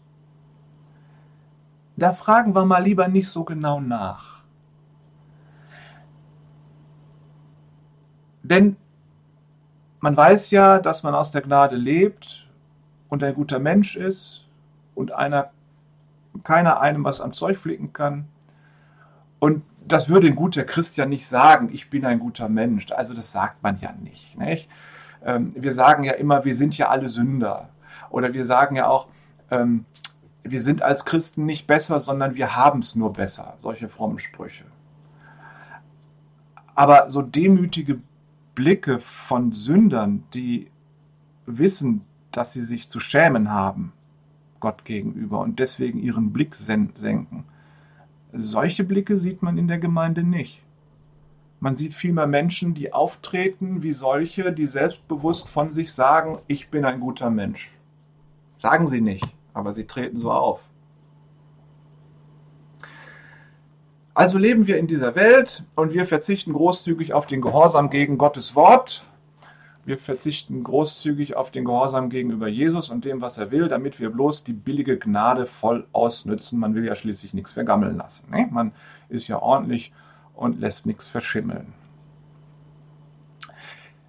Da 1.96 2.12
fragen 2.12 2.54
wir 2.54 2.64
mal 2.64 2.82
lieber 2.82 3.08
nicht 3.08 3.28
so 3.28 3.44
genau 3.44 3.80
nach. 3.80 4.42
Denn 8.42 8.76
man 10.00 10.16
weiß 10.16 10.50
ja, 10.50 10.78
dass 10.78 11.02
man 11.02 11.14
aus 11.14 11.30
der 11.30 11.42
Gnade 11.42 11.76
lebt 11.76 12.48
und 13.08 13.22
ein 13.22 13.34
guter 13.34 13.58
Mensch 13.58 13.96
ist 13.96 14.46
und 14.94 15.12
einer, 15.12 15.50
keiner 16.42 16.80
einem 16.80 17.04
was 17.04 17.20
am 17.20 17.32
Zeug 17.32 17.56
flicken 17.56 17.92
kann. 17.92 18.26
Und 19.38 19.62
das 19.86 20.08
würde 20.08 20.28
ein 20.28 20.36
guter 20.36 20.64
Christian 20.64 21.08
nicht 21.08 21.26
sagen, 21.26 21.70
ich 21.72 21.90
bin 21.90 22.04
ein 22.04 22.18
guter 22.18 22.48
Mensch. 22.48 22.90
Also 22.92 23.14
das 23.14 23.32
sagt 23.32 23.62
man 23.62 23.78
ja 23.80 23.92
nicht. 23.92 24.38
nicht? 24.38 24.68
Ähm, 25.24 25.52
wir 25.56 25.74
sagen 25.74 26.04
ja 26.04 26.12
immer, 26.12 26.44
wir 26.44 26.54
sind 26.54 26.76
ja 26.76 26.88
alle 26.88 27.08
Sünder. 27.08 27.68
Oder 28.10 28.32
wir 28.32 28.44
sagen 28.44 28.76
ja 28.76 28.88
auch, 28.88 29.08
ähm, 29.50 29.84
wir 30.42 30.60
sind 30.60 30.82
als 30.82 31.04
Christen 31.04 31.46
nicht 31.46 31.66
besser, 31.66 32.00
sondern 32.00 32.34
wir 32.34 32.56
haben 32.56 32.80
es 32.80 32.96
nur 32.96 33.12
besser. 33.12 33.56
Solche 33.60 33.88
frommen 33.88 34.18
Sprüche. 34.18 34.64
Aber 36.74 37.08
so 37.08 37.22
demütige 37.22 38.00
Blicke 38.54 38.98
von 38.98 39.52
Sündern, 39.52 40.24
die 40.34 40.70
wissen, 41.46 42.04
dass 42.30 42.52
sie 42.52 42.64
sich 42.64 42.88
zu 42.88 42.98
schämen 42.98 43.50
haben 43.50 43.92
Gott 44.60 44.84
gegenüber 44.84 45.40
und 45.40 45.58
deswegen 45.58 45.98
ihren 45.98 46.32
Blick 46.32 46.54
senken. 46.54 47.44
Solche 48.32 48.82
Blicke 48.82 49.18
sieht 49.18 49.42
man 49.42 49.58
in 49.58 49.68
der 49.68 49.78
Gemeinde 49.78 50.22
nicht. 50.22 50.62
Man 51.60 51.74
sieht 51.74 51.92
vielmehr 51.92 52.26
Menschen, 52.26 52.74
die 52.74 52.92
auftreten 52.92 53.82
wie 53.82 53.92
solche, 53.92 54.52
die 54.52 54.66
selbstbewusst 54.66 55.48
von 55.48 55.70
sich 55.70 55.92
sagen, 55.92 56.38
ich 56.46 56.70
bin 56.70 56.84
ein 56.84 56.98
guter 56.98 57.30
Mensch. 57.30 57.72
Sagen 58.56 58.88
sie 58.88 59.00
nicht, 59.00 59.26
aber 59.52 59.72
sie 59.74 59.84
treten 59.84 60.16
so 60.16 60.32
auf. 60.32 60.60
Also 64.14 64.38
leben 64.38 64.66
wir 64.66 64.78
in 64.78 64.86
dieser 64.86 65.14
Welt 65.14 65.64
und 65.76 65.92
wir 65.92 66.06
verzichten 66.06 66.52
großzügig 66.52 67.12
auf 67.12 67.26
den 67.26 67.42
Gehorsam 67.42 67.90
gegen 67.90 68.18
Gottes 68.18 68.56
Wort. 68.56 69.04
Wir 69.84 69.98
verzichten 69.98 70.62
großzügig 70.62 71.34
auf 71.34 71.50
den 71.50 71.64
Gehorsam 71.64 72.08
gegenüber 72.08 72.46
Jesus 72.46 72.88
und 72.88 73.04
dem, 73.04 73.20
was 73.20 73.38
er 73.38 73.50
will, 73.50 73.66
damit 73.66 73.98
wir 73.98 74.10
bloß 74.10 74.44
die 74.44 74.52
billige 74.52 74.96
Gnade 74.96 75.44
voll 75.44 75.88
ausnützen. 75.92 76.60
Man 76.60 76.76
will 76.76 76.84
ja 76.84 76.94
schließlich 76.94 77.34
nichts 77.34 77.50
vergammeln 77.50 77.96
lassen. 77.96 78.30
Ne? 78.30 78.48
Man 78.50 78.72
ist 79.08 79.26
ja 79.26 79.42
ordentlich 79.42 79.92
und 80.34 80.60
lässt 80.60 80.86
nichts 80.86 81.08
verschimmeln. 81.08 81.72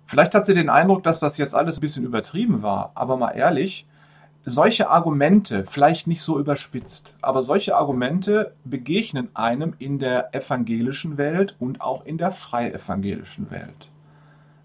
Vielleicht 0.05 0.35
habt 0.35 0.47
ihr 0.47 0.53
den 0.53 0.69
Eindruck, 0.69 1.01
dass 1.01 1.19
das 1.19 1.37
jetzt 1.37 1.55
alles 1.55 1.77
ein 1.77 1.81
bisschen 1.81 2.03
übertrieben 2.03 2.61
war, 2.61 2.91
aber 2.93 3.17
mal 3.17 3.31
ehrlich, 3.31 3.87
solche 4.45 4.89
Argumente, 4.89 5.65
vielleicht 5.65 6.05
nicht 6.05 6.21
so 6.21 6.37
überspitzt, 6.37 7.15
aber 7.21 7.41
solche 7.41 7.75
Argumente 7.75 8.53
begegnen 8.63 9.29
einem 9.33 9.73
in 9.79 9.97
der 9.97 10.35
evangelischen 10.35 11.17
Welt 11.17 11.55
und 11.59 11.81
auch 11.81 12.05
in 12.05 12.19
der 12.19 12.31
freievangelischen 12.31 13.49
Welt. 13.49 13.89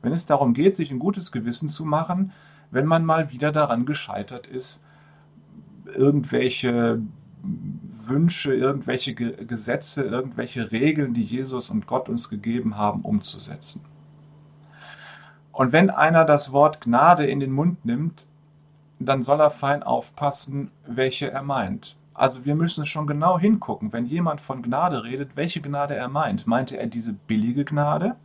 Wenn 0.08 0.14
es 0.14 0.24
darum 0.24 0.54
geht, 0.54 0.74
sich 0.74 0.90
ein 0.90 0.98
gutes 0.98 1.32
Gewissen 1.32 1.68
zu 1.68 1.84
machen, 1.84 2.32
wenn 2.70 2.86
man 2.86 3.04
mal 3.04 3.30
wieder 3.30 3.52
daran 3.52 3.84
gescheitert 3.84 4.46
ist, 4.46 4.80
irgendwelche 5.84 7.02
Wünsche, 7.42 8.54
irgendwelche 8.54 9.14
Gesetze, 9.14 10.00
irgendwelche 10.00 10.72
Regeln, 10.72 11.12
die 11.12 11.22
Jesus 11.22 11.68
und 11.68 11.86
Gott 11.86 12.08
uns 12.08 12.30
gegeben 12.30 12.78
haben, 12.78 13.02
umzusetzen. 13.02 13.82
Und 15.52 15.72
wenn 15.72 15.90
einer 15.90 16.24
das 16.24 16.52
Wort 16.52 16.80
Gnade 16.80 17.26
in 17.26 17.38
den 17.38 17.52
Mund 17.52 17.84
nimmt, 17.84 18.24
dann 18.98 19.22
soll 19.22 19.42
er 19.42 19.50
fein 19.50 19.82
aufpassen, 19.82 20.70
welche 20.86 21.30
er 21.30 21.42
meint. 21.42 21.96
Also 22.14 22.46
wir 22.46 22.54
müssen 22.54 22.86
schon 22.86 23.06
genau 23.06 23.38
hingucken, 23.38 23.92
wenn 23.92 24.06
jemand 24.06 24.40
von 24.40 24.62
Gnade 24.62 25.04
redet, 25.04 25.32
welche 25.34 25.60
Gnade 25.60 25.96
er 25.96 26.08
meint. 26.08 26.46
Meinte 26.46 26.78
er 26.78 26.86
diese 26.86 27.12
billige 27.12 27.66
Gnade? 27.66 28.16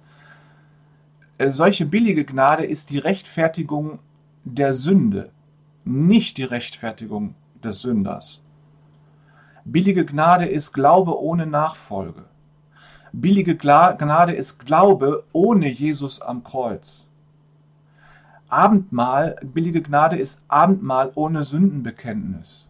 Äh, 1.43 1.51
solche 1.51 1.85
billige 1.85 2.23
Gnade 2.23 2.63
ist 2.63 2.89
die 2.89 2.99
Rechtfertigung 2.99 3.99
der 4.45 4.73
Sünde, 4.73 5.31
nicht 5.83 6.37
die 6.37 6.45
Rechtfertigung 6.45 7.35
des 7.61 7.81
Sünders. 7.81 8.41
Billige 9.65 10.05
Gnade 10.05 10.45
ist 10.45 10.71
Glaube 10.71 11.21
ohne 11.21 11.45
Nachfolge. 11.45 12.23
Billige 13.11 13.57
Gnade 13.57 14.33
ist 14.33 14.59
Glaube 14.59 15.25
ohne 15.33 15.67
Jesus 15.67 16.21
am 16.21 16.45
Kreuz. 16.45 17.07
Abendmahl, 18.47 19.35
billige 19.41 19.81
Gnade 19.81 20.17
ist 20.17 20.41
Abendmahl 20.47 21.11
ohne 21.15 21.43
Sündenbekenntnis. 21.43 22.65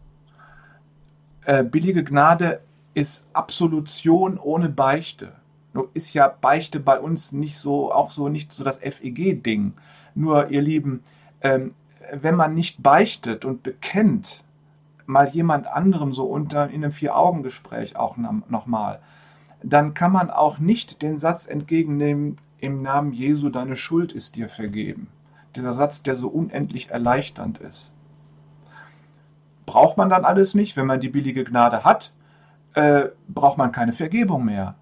Äh, 1.44 1.62
billige 1.62 2.02
Gnade 2.02 2.60
ist 2.94 3.28
Absolution 3.34 4.36
ohne 4.36 4.68
Beichte. 4.68 5.32
Nur 5.74 5.90
ist 5.92 6.14
ja 6.14 6.28
Beichte 6.28 6.80
bei 6.80 6.98
uns 6.98 7.32
nicht 7.32 7.58
so, 7.58 7.92
auch 7.92 8.10
so 8.10 8.30
nicht 8.30 8.52
so 8.52 8.64
das 8.64 8.78
FEG-Ding. 8.78 9.74
Nur, 10.14 10.48
ihr 10.48 10.62
Lieben, 10.62 11.02
ähm, 11.42 11.74
wenn 12.12 12.36
man 12.36 12.54
nicht 12.54 12.82
beichtet 12.82 13.44
und 13.44 13.62
bekennt, 13.62 14.44
mal 15.04 15.28
jemand 15.28 15.66
anderem 15.66 16.12
so 16.12 16.24
unter 16.24 16.70
in 16.70 16.82
einem 16.82 16.92
Vier-Augen-Gespräch 16.92 17.96
auch 17.96 18.16
nochmal, 18.16 19.00
dann 19.62 19.92
kann 19.92 20.12
man 20.12 20.30
auch 20.30 20.58
nicht 20.58 21.02
den 21.02 21.18
Satz 21.18 21.46
entgegennehmen, 21.46 22.38
im 22.58 22.80
Namen 22.80 23.12
Jesu, 23.12 23.50
deine 23.50 23.76
Schuld 23.76 24.12
ist 24.12 24.36
dir 24.36 24.48
vergeben 24.48 25.08
dieser 25.56 25.72
Satz, 25.72 26.02
der 26.02 26.16
so 26.16 26.28
unendlich 26.28 26.90
erleichternd 26.90 27.58
ist. 27.58 27.90
Braucht 29.66 29.96
man 29.96 30.10
dann 30.10 30.24
alles 30.24 30.54
nicht, 30.54 30.76
wenn 30.76 30.86
man 30.86 31.00
die 31.00 31.08
billige 31.08 31.44
Gnade 31.44 31.84
hat, 31.84 32.12
äh, 32.74 33.06
braucht 33.28 33.58
man 33.58 33.72
keine 33.72 33.92
Vergebung 33.92 34.44
mehr. 34.44 34.74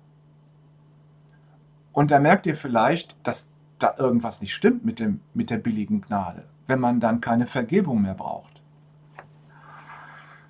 Und 1.93 2.11
da 2.11 2.19
merkt 2.19 2.47
ihr 2.47 2.57
vielleicht, 2.57 3.17
dass 3.23 3.49
da 3.79 3.95
irgendwas 3.99 4.41
nicht 4.41 4.55
stimmt 4.55 4.85
mit, 4.85 4.99
dem, 4.99 5.21
mit 5.35 5.51
der 5.51 5.59
billigen 5.59 6.03
Gnade, 6.03 6.45
wenn 6.67 6.81
man 6.81 7.01
dann 7.01 7.21
keine 7.21 7.47
Vergebung 7.47 8.03
mehr 8.03 8.15
braucht. 8.15 8.63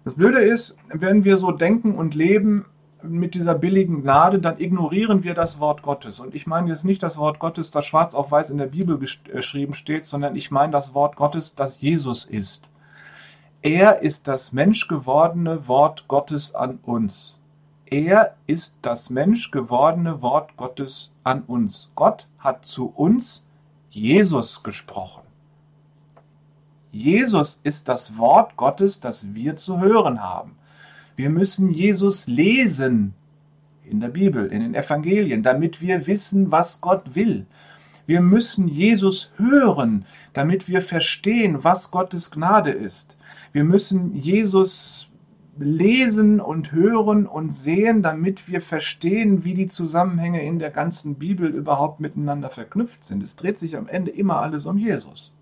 Das 0.05 0.15
Blöde 0.15 0.41
ist, 0.41 0.77
wenn 0.93 1.25
wir 1.25 1.37
so 1.37 1.53
denken 1.53 1.95
und 1.95 2.15
leben, 2.15 2.67
mit 3.03 3.35
dieser 3.35 3.55
billigen 3.55 4.03
Gnade, 4.03 4.39
dann 4.39 4.59
ignorieren 4.59 5.25
wir 5.25 5.35
das 5.35 5.59
Wort 5.59 5.83
Gottes. 5.83 6.21
Und 6.21 6.35
ich 6.35 6.47
meine 6.47 6.69
jetzt 6.71 6.85
nicht 6.85 7.03
das 7.03 7.19
Wort 7.19 7.39
Gottes, 7.39 7.71
das 7.71 7.85
schwarz 7.85 8.15
auf 8.15 8.31
weiß 8.31 8.51
in 8.51 8.59
der 8.59 8.67
Bibel 8.67 8.99
geschrieben 8.99 9.75
steht, 9.75 10.07
sondern 10.07 10.37
ich 10.37 10.51
meine 10.51 10.73
das 10.73 10.95
Wort 10.95 11.17
Gottes, 11.17 11.55
das 11.55 11.81
Jesus 11.81 12.25
ist. 12.25 12.71
Er 13.61 14.03
ist 14.03 14.29
das 14.29 14.53
menschgewordene 14.53 15.69
Wort 15.69 16.07
Gottes 16.09 16.55
an 16.55 16.79
uns. 16.83 17.37
Er 17.93 18.37
ist 18.47 18.79
das 18.81 19.11
menschgewordene 19.11 20.23
Wort 20.23 20.57
Gottes 20.57 21.11
an 21.25 21.43
uns. 21.43 21.93
Gott 21.95 22.27
hat 22.39 22.65
zu 22.65 22.87
uns 22.87 23.45
Jesus 23.91 24.63
gesprochen. 24.63 25.25
Jesus 26.91 27.61
ist 27.65 27.89
das 27.89 28.17
Wort 28.17 28.57
Gottes, 28.57 28.99
das 28.99 29.35
wir 29.35 29.57
zu 29.57 29.79
hören 29.79 30.23
haben. 30.23 30.53
Wir 31.17 31.29
müssen 31.29 31.71
Jesus 31.71 32.29
lesen 32.29 33.13
in 33.85 34.01
der 34.01 34.09
Bibel, 34.09 34.47
in 34.47 34.63
den 34.63 34.75
Evangelien, 34.75 35.43
damit 35.43 35.83
wir 35.83 36.07
wissen, 36.07 36.51
was 36.51 36.81
Gott 36.81 37.15
will. 37.15 37.45
Wir 38.07 38.23
müssen 38.23 38.69
Jesus 38.69 39.33
hören, 39.37 40.07
damit 40.33 40.67
wir 40.67 40.81
verstehen, 40.81 41.63
was 41.63 41.91
Gottes 41.91 42.31
Gnade 42.31 42.71
ist. 42.71 43.19
Wir 43.53 43.65
müssen 43.65 44.15
Jesus 44.15 45.12
lesen 45.59 46.41
und 46.41 46.73
hören 46.73 47.27
und 47.27 47.55
sehen, 47.55 48.03
damit 48.03 48.49
wir 48.49 48.63
verstehen, 48.63 49.45
wie 49.45 49.55
die 49.55 49.67
Zusammenhänge 49.67 50.43
in 50.43 50.59
der 50.59 50.71
ganzen 50.71 51.17
Bibel 51.17 51.51
überhaupt 51.51 52.01
miteinander 52.01 52.49
verknüpft 52.49 53.05
sind. 53.05 53.23
Es 53.23 53.37
dreht 53.37 53.59
sich 53.59 53.77
am 53.77 53.87
Ende 53.87 54.11
immer 54.11 54.41
alles 54.41 54.67
um 54.67 54.79
Jesus. 54.79 55.33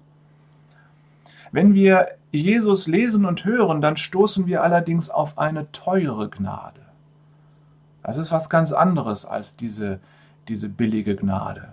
Wenn 1.52 1.75
wir 1.75 2.09
Jesus 2.33 2.87
lesen 2.87 3.25
und 3.25 3.45
hören, 3.45 3.81
dann 3.81 3.97
stoßen 3.97 4.47
wir 4.47 4.62
allerdings 4.62 5.11
auf 5.11 5.38
eine 5.38 5.71
teure 5.73 6.29
Gnade. 6.29 6.81
Das 8.02 8.17
ist 8.17 8.33
was 8.33 8.49
ganz 8.49 8.73
anderes 8.73 9.25
als 9.25 9.57
diese, 9.57 10.00
diese 10.49 10.69
billige 10.69 11.17
Gnade. 11.17 11.73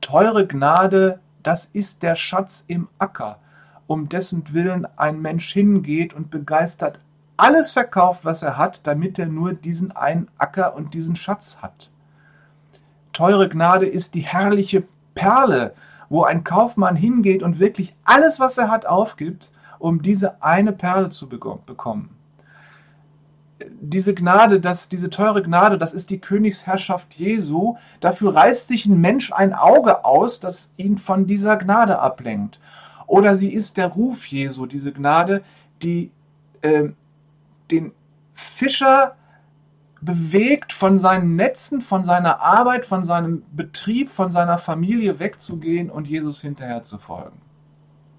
Teure 0.00 0.46
Gnade, 0.46 1.18
das 1.42 1.66
ist 1.66 2.02
der 2.02 2.14
Schatz 2.14 2.64
im 2.68 2.88
Acker, 2.98 3.38
um 3.86 4.08
dessen 4.08 4.52
Willen 4.52 4.86
ein 4.96 5.20
Mensch 5.20 5.52
hingeht 5.52 6.14
und 6.14 6.30
begeistert 6.30 7.00
alles 7.36 7.72
verkauft, 7.72 8.24
was 8.24 8.42
er 8.42 8.56
hat, 8.56 8.80
damit 8.86 9.18
er 9.18 9.26
nur 9.26 9.54
diesen 9.54 9.92
einen 9.92 10.28
Acker 10.38 10.74
und 10.74 10.94
diesen 10.94 11.16
Schatz 11.16 11.58
hat. 11.62 11.90
Teure 13.12 13.48
Gnade 13.48 13.86
ist 13.86 14.14
die 14.14 14.20
herrliche 14.20 14.84
Perle, 15.14 15.74
wo 16.08 16.24
ein 16.24 16.44
Kaufmann 16.44 16.96
hingeht 16.96 17.42
und 17.42 17.58
wirklich 17.58 17.94
alles, 18.04 18.40
was 18.40 18.58
er 18.58 18.70
hat, 18.70 18.86
aufgibt, 18.86 19.50
um 19.78 20.02
diese 20.02 20.42
eine 20.42 20.72
Perle 20.72 21.08
zu 21.08 21.28
bekommen. 21.28 22.10
Diese 23.80 24.14
Gnade, 24.14 24.60
das, 24.60 24.88
diese 24.88 25.10
teure 25.10 25.42
Gnade, 25.42 25.78
das 25.78 25.92
ist 25.92 26.10
die 26.10 26.18
Königsherrschaft 26.18 27.14
Jesu. 27.14 27.76
Dafür 28.00 28.34
reißt 28.34 28.68
sich 28.68 28.86
ein 28.86 29.00
Mensch 29.00 29.32
ein 29.32 29.54
Auge 29.54 30.04
aus, 30.04 30.40
das 30.40 30.70
ihn 30.76 30.98
von 30.98 31.26
dieser 31.26 31.56
Gnade 31.56 31.98
ablenkt. 31.98 32.60
Oder 33.06 33.36
sie 33.36 33.52
ist 33.52 33.76
der 33.76 33.88
Ruf 33.88 34.26
Jesu, 34.26 34.66
diese 34.66 34.92
Gnade, 34.92 35.42
die 35.82 36.10
äh, 36.62 36.88
den 37.70 37.92
Fischer 38.34 39.16
bewegt, 40.00 40.72
von 40.72 40.98
seinen 40.98 41.34
Netzen, 41.34 41.80
von 41.80 42.04
seiner 42.04 42.40
Arbeit, 42.42 42.84
von 42.84 43.04
seinem 43.04 43.42
Betrieb, 43.52 44.10
von 44.10 44.30
seiner 44.30 44.58
Familie 44.58 45.18
wegzugehen 45.18 45.90
und 45.90 46.06
Jesus 46.06 46.42
hinterher 46.42 46.82
zu 46.82 46.98
folgen. 46.98 47.40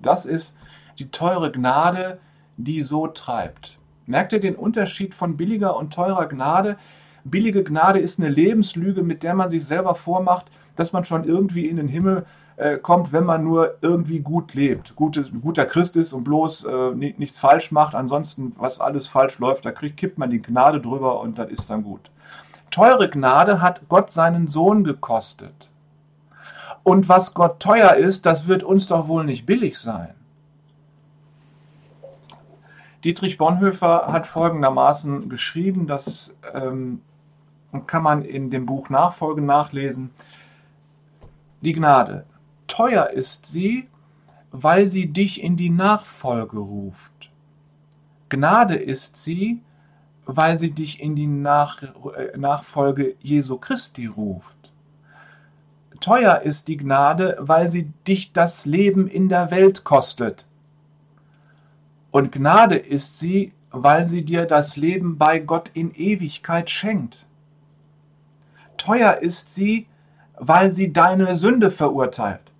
Das 0.02 0.26
ist 0.26 0.56
die 0.98 1.12
teure 1.12 1.52
Gnade, 1.52 2.20
die 2.58 2.82
so 2.82 3.08
treibt. 3.08 3.80
Merkt 4.08 4.34
ihr 4.34 4.40
den 4.40 4.56
Unterschied 4.56 5.14
von 5.14 5.38
billiger 5.38 5.76
und 5.78 5.94
teurer 5.94 6.28
Gnade? 6.28 6.78
Billige 7.24 7.64
Gnade 7.64 8.00
ist 8.00 8.20
eine 8.20 8.30
Lebenslüge, 8.30 9.04
mit 9.04 9.24
der 9.24 9.34
man 9.34 9.50
sich 9.50 9.66
selber 9.66 9.96
vormacht, 9.96 10.46
dass 10.76 10.94
man 10.94 11.06
schon 11.06 11.24
irgendwie 11.24 11.68
in 11.68 11.78
den 11.78 11.88
Himmel 11.88 12.26
äh, 12.58 12.78
kommt, 12.78 13.12
wenn 13.12 13.26
man 13.26 13.44
nur 13.44 13.76
irgendwie 13.82 14.20
gut 14.20 14.54
lebt, 14.54 14.96
gutes, 14.96 15.32
guter 15.42 15.66
Christ 15.66 15.96
ist 15.98 16.14
und 16.14 16.24
bloß 16.24 16.64
äh, 16.66 16.92
nichts 16.96 17.40
falsch 17.40 17.72
macht. 17.72 17.96
Ansonsten, 17.96 18.56
was 18.58 18.80
alles 18.80 19.08
falsch 19.08 19.40
läuft, 19.40 19.66
da 19.66 19.72
kriegt, 19.72 19.98
kippt 19.98 20.18
man 20.18 20.30
die 20.30 20.42
Gnade 20.42 20.80
drüber 20.80 21.20
und 21.20 21.38
das 21.38 21.50
ist 21.50 21.70
dann 21.70 21.84
gut. 21.84 22.10
Teure 22.72 23.10
Gnade 23.10 23.62
hat 23.62 23.82
Gott 23.90 24.10
seinen 24.12 24.48
Sohn 24.48 24.84
gekostet. 24.84 25.70
Und 26.84 27.10
was 27.10 27.34
Gott 27.34 27.60
teuer 27.60 27.96
ist, 27.96 28.26
das 28.26 28.48
wird 28.48 28.64
uns 28.64 28.88
doch 28.88 29.08
wohl 29.08 29.26
nicht 29.26 29.46
billig 29.46 29.78
sein. 29.80 30.14
Dietrich 33.04 33.38
Bonhoeffer 33.38 34.08
hat 34.08 34.28
folgendermaßen 34.28 35.30
geschrieben, 35.30 35.88
das 35.88 36.36
ähm, 36.54 37.02
kann 37.86 38.02
man 38.02 38.24
in 38.24 38.50
dem 38.50 38.66
Buch 38.66 38.90
Nachfolge 38.90 39.42
nachlesen. 39.42 40.12
Die 41.62 41.74
Gnade. 41.74 42.26
Teuer 42.68 43.10
ist 43.10 43.46
sie, 43.46 43.88
weil 44.52 44.88
sie 44.88 45.08
dich 45.08 45.44
in 45.44 45.58
die 45.58 45.70
Nachfolge 45.70 46.58
ruft. 46.58 47.32
Gnade 48.30 48.76
ist 48.76 49.18
sie, 49.18 49.62
weil 50.26 50.58
sie 50.58 50.72
dich 50.72 51.02
in 51.02 51.16
die 51.16 51.28
Nach 51.28 51.82
äh, 51.84 52.38
Nachfolge 52.38 53.16
Jesu 53.20 53.58
Christi 53.58 54.08
ruft. 54.08 54.56
Teuer 56.00 56.42
ist 56.42 56.68
die 56.68 56.78
Gnade, 56.78 57.38
weil 57.40 57.70
sie 57.70 57.92
dich 58.08 58.34
das 58.34 58.66
Leben 58.66 59.08
in 59.08 59.30
der 59.30 59.52
Welt 59.52 59.84
kostet. 59.84 60.46
Und 62.12 62.32
Gnade 62.32 62.76
ist 62.76 63.20
sie, 63.20 63.54
weil 63.72 64.06
sie 64.06 64.24
dir 64.24 64.46
das 64.46 64.78
Leben 64.78 65.18
bei 65.18 65.40
Gott 65.40 65.70
in 65.74 65.94
Ewigkeit 65.94 66.70
schenkt. 66.70 67.26
Teuer 68.78 69.18
ist 69.18 69.54
sie, 69.54 69.88
weil 70.38 70.70
sie 70.70 70.94
deine 70.94 71.36
Sünde 71.36 71.72
verurteilt. 71.72 72.52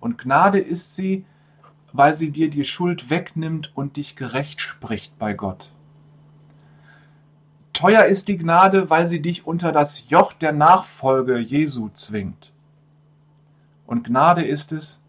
Und 0.00 0.18
Gnade 0.18 0.58
ist 0.58 0.96
sie, 0.96 1.24
weil 1.92 2.16
sie 2.16 2.30
dir 2.30 2.50
die 2.50 2.64
Schuld 2.64 3.10
wegnimmt 3.10 3.72
und 3.74 3.96
dich 3.96 4.16
gerecht 4.16 4.60
spricht 4.60 5.18
bei 5.18 5.32
Gott. 5.32 5.70
Teuer 7.72 8.04
ist 8.04 8.28
die 8.28 8.38
Gnade, 8.38 8.88
weil 8.88 9.06
sie 9.06 9.20
dich 9.20 9.46
unter 9.46 9.72
das 9.72 10.08
Joch 10.08 10.32
der 10.32 10.52
Nachfolge 10.52 11.38
Jesu 11.38 11.90
zwingt. 11.90 12.52
Und 13.86 14.04
Gnade 14.04 14.44
ist 14.44 14.72
es, 14.72 15.02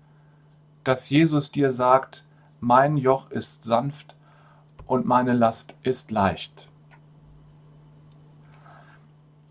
dass 0.83 1.09
Jesus 1.09 1.51
dir 1.51 1.71
sagt, 1.71 2.25
mein 2.59 2.97
Joch 2.97 3.31
ist 3.31 3.63
sanft 3.63 4.15
und 4.85 5.05
meine 5.05 5.33
Last 5.33 5.75
ist 5.83 6.11
leicht. 6.11 6.67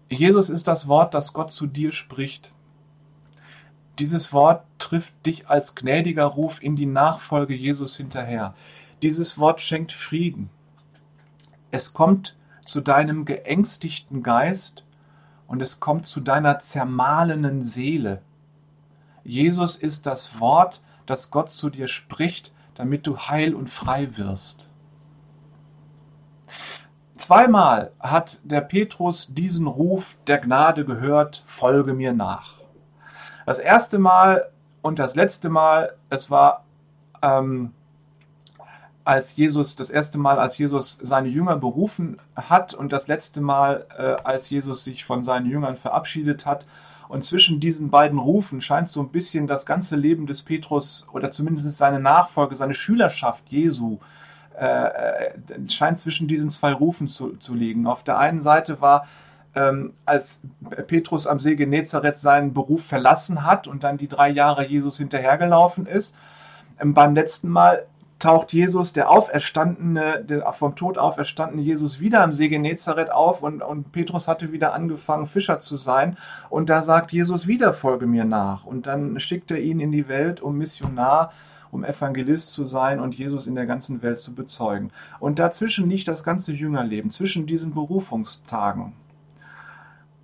Jesus 0.09 0.49
ist 0.49 0.69
das 0.69 0.87
Wort, 0.87 1.14
das 1.14 1.33
Gott 1.33 1.52
zu 1.52 1.66
dir 1.66 1.93
spricht. 1.93 2.52
Dieses 3.99 4.33
Wort 4.33 4.65
trifft 4.79 5.15
dich 5.25 5.49
als 5.49 5.75
gnädiger 5.75 6.25
Ruf 6.25 6.62
in 6.62 6.76
die 6.76 6.87
Nachfolge 6.87 7.55
Jesus 7.55 7.97
hinterher. 7.97 8.55
Dieses 9.03 9.38
Wort 9.38 9.61
schenkt 9.61 9.93
Frieden. 9.93 10.50
Es 11.71 11.95
kommt 11.95 12.37
zu 12.65 12.81
deinem 12.81 13.25
geängstigten 13.25 14.23
Geist 14.23 14.85
und 15.47 15.62
es 15.62 15.81
kommt 15.81 16.07
zu 16.07 16.21
deiner 16.21 16.59
zermahlenen 16.59 17.65
Seele. 17.65 18.23
Jesus 19.25 19.76
ist 19.76 20.07
das 20.07 20.41
Wort, 20.41 20.83
das 21.07 21.31
Gott 21.31 21.50
zu 21.50 21.71
dir 21.71 21.88
spricht, 21.88 22.53
damit 22.75 23.07
du 23.07 23.17
heil 23.17 23.55
und 23.55 23.71
frei 23.71 24.17
wirst. 24.17 24.69
Zweimal 27.15 27.93
hat 27.99 28.38
der 28.45 28.61
Petrus 28.61 29.33
diesen 29.33 29.67
Ruf 29.67 30.17
der 30.26 30.39
Gnade 30.39 30.85
gehört, 30.85 31.43
folge 31.47 31.95
mir 31.95 32.13
nach. 32.13 32.66
Das 33.47 33.61
erste 33.61 34.00
Mal 34.00 34.50
und 34.82 34.99
das 34.99 35.15
letzte 35.15 35.49
Mal, 35.49 35.95
es 36.11 36.30
war 36.30 36.65
ähm, 37.23 37.73
als 39.04 39.37
Jesus, 39.37 39.76
das 39.76 39.89
erste 39.89 40.19
Mal, 40.19 40.41
als 40.41 40.59
Jesus 40.59 40.99
seine 41.00 41.28
Jünger 41.28 41.56
berufen 41.56 42.19
hat 42.35 42.75
und 42.75 42.93
das 42.93 43.06
letzte 43.06 43.41
Mal, 43.41 43.87
äh, 43.97 44.02
als 44.25 44.50
Jesus 44.50 44.82
sich 44.82 45.04
von 45.04 45.23
seinen 45.23 45.47
Jüngern 45.47 45.76
verabschiedet 45.76 46.45
hat 46.45 46.67
und 47.09 47.25
zwischen 47.25 47.61
diesen 47.61 47.89
beiden 47.89 48.19
Rufen 48.19 48.61
scheint 48.61 48.89
so 48.89 49.00
ein 49.00 49.11
bisschen 49.11 49.47
das 49.47 49.65
ganze 49.65 49.95
Leben 49.95 50.26
des 50.26 50.43
Petrus 50.43 51.06
oder 51.13 51.30
zumindest 51.30 51.76
seine 51.76 52.00
Nachfolge, 52.00 52.56
seine 52.56 52.75
Schülerschaft 52.75 53.49
Jesu, 53.49 53.99
äh, 54.59 54.67
äh, 54.67 55.30
scheint 55.69 56.00
zwischen 56.00 56.26
diesen 56.26 56.50
zwei 56.50 56.73
Rufen 56.73 57.06
zu, 57.06 57.37
zu 57.37 57.54
liegen. 57.54 57.87
Auf 57.87 58.02
der 58.02 58.19
einen 58.19 58.41
Seite 58.41 58.80
war, 58.80 59.06
ähm, 59.56 59.95
als 60.04 60.42
Petrus 60.86 61.26
am 61.26 61.40
See 61.40 61.56
Genezareth 61.56 62.19
seinen 62.19 62.54
Beruf 62.54 62.84
verlassen 62.84 63.45
hat 63.45 63.66
und 63.66 63.82
dann 63.82 63.97
die 63.97 64.08
drei 64.08 64.28
Jahre 64.28 64.66
Jesus 64.66 64.99
hinterhergelaufen 64.99 65.86
ist, 65.86 66.14
ähm, 66.78 66.95
beim 66.95 67.14
letzten 67.14 67.49
Mal 67.49 67.86
taucht 68.19 68.52
Jesus, 68.52 68.92
der 68.92 69.10
auferstandene, 69.10 70.25
der 70.25 70.50
vom 70.52 70.75
Tod 70.75 70.97
auferstandene 70.99 71.62
Jesus 71.62 72.00
wieder 72.00 72.23
am 72.23 72.32
See 72.32 72.49
Genezareth 72.49 73.10
auf 73.10 73.42
und, 73.42 73.62
und 73.62 73.92
Petrus 73.92 74.28
hatte 74.28 74.52
wieder 74.52 74.73
angefangen, 74.73 75.26
Fischer 75.26 75.60
zu 75.60 75.76
sein. 75.76 76.16
Und 76.49 76.71
da 76.71 76.82
sagt 76.82 77.12
Jesus 77.12 77.47
wieder, 77.47 77.75
folge 77.75 78.06
mir 78.06 78.25
nach. 78.25 78.64
Und 78.64 78.86
dann 78.86 79.21
schickt 79.21 79.50
er 79.50 79.58
ihn 79.58 79.80
in 79.80 79.92
die 79.92 80.08
Welt, 80.08 80.40
um 80.40 80.56
Missionar, 80.56 81.32
um 81.71 81.84
Evangelist 81.84 82.52
zu 82.52 82.64
sein 82.64 83.00
und 83.00 83.16
Jesus 83.16 83.47
in 83.47 83.54
der 83.54 83.66
ganzen 83.66 84.02
Welt 84.02 84.19
zu 84.19 84.34
bezeugen. 84.34 84.92
Und 85.21 85.38
dazwischen 85.38 85.90
liegt 85.90 86.08
das 86.08 86.25
ganze 86.25 86.54
Jüngerleben, 86.54 87.10
zwischen 87.10 87.47
diesen 87.47 87.75
Berufungstagen. 87.75 88.95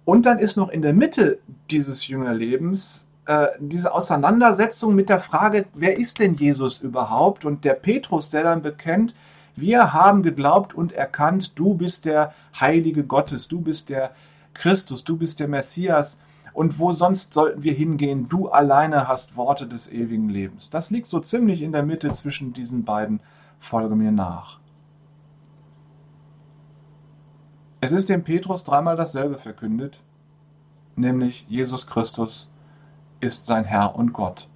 Und 0.05 0.27
dann 0.27 0.39
ist 0.39 0.57
noch 0.57 0.69
in 0.69 0.83
der 0.83 0.93
Mitte 0.93 1.39
dieses 1.71 2.09
Jüngerlebens 2.09 3.07
äh, 3.27 3.49
diese 3.61 3.93
Auseinandersetzung 3.93 4.95
mit 4.95 5.09
der 5.09 5.21
Frage, 5.21 5.67
wer 5.75 5.97
ist 5.97 6.19
denn 6.19 6.35
Jesus 6.35 6.81
überhaupt? 6.81 7.45
Und 7.45 7.65
der 7.65 7.75
Petrus, 7.75 8.31
der 8.31 8.43
dann 8.43 8.63
bekennt, 8.63 9.15
wir 9.55 9.93
haben 9.93 10.23
geglaubt 10.23 10.75
und 10.75 10.93
erkannt, 10.93 11.53
du 11.55 11.75
bist 11.75 12.05
der 12.05 12.35
Heilige 12.59 13.05
Gottes, 13.05 13.49
du 13.49 13.61
bist 13.61 13.91
der 13.91 14.13
Christus, 14.55 15.05
du 15.05 15.17
bist 15.17 15.41
der 15.41 15.49
Messias. 15.49 16.19
Und 16.53 16.79
wo 16.79 16.93
sonst 16.93 17.33
sollten 17.33 17.63
wir 17.63 17.73
hingehen? 17.73 18.29
Du 18.29 18.49
alleine 18.49 19.09
hast 19.09 19.37
Worte 19.37 19.67
des 19.67 19.91
ewigen 19.91 20.29
Lebens. 20.29 20.69
Das 20.69 20.91
liegt 20.91 21.09
so 21.09 21.21
ziemlich 21.21 21.63
in 21.63 21.73
der 21.73 21.83
Mitte 21.83 22.11
zwischen 22.13 22.53
diesen 22.53 22.85
beiden. 22.85 23.21
Folge 23.59 23.95
mir 23.95 24.11
nach. 24.11 24.59
Es 27.85 27.91
ist 27.91 28.09
dem 28.09 28.23
Petrus 28.23 28.63
dreimal 28.63 28.95
dasselbe 28.95 29.39
verkündet, 29.39 29.99
nämlich 30.95 31.47
Jesus 31.49 31.89
Christus 31.89 32.49
ist 33.19 33.45
sein 33.45 33.65
Herr 33.65 33.97
und 33.97 34.13
Gott. 34.13 34.47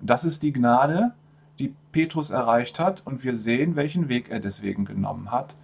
Das 0.00 0.24
ist 0.24 0.42
die 0.42 0.54
Gnade, 0.54 1.12
die 1.58 1.74
Petrus 1.92 2.30
erreicht 2.30 2.80
hat 2.80 3.02
und 3.04 3.22
wir 3.22 3.36
sehen, 3.36 3.76
welchen 3.76 4.08
Weg 4.08 4.30
er 4.30 4.40
deswegen 4.40 4.86
genommen 4.86 5.30
hat. 5.30 5.56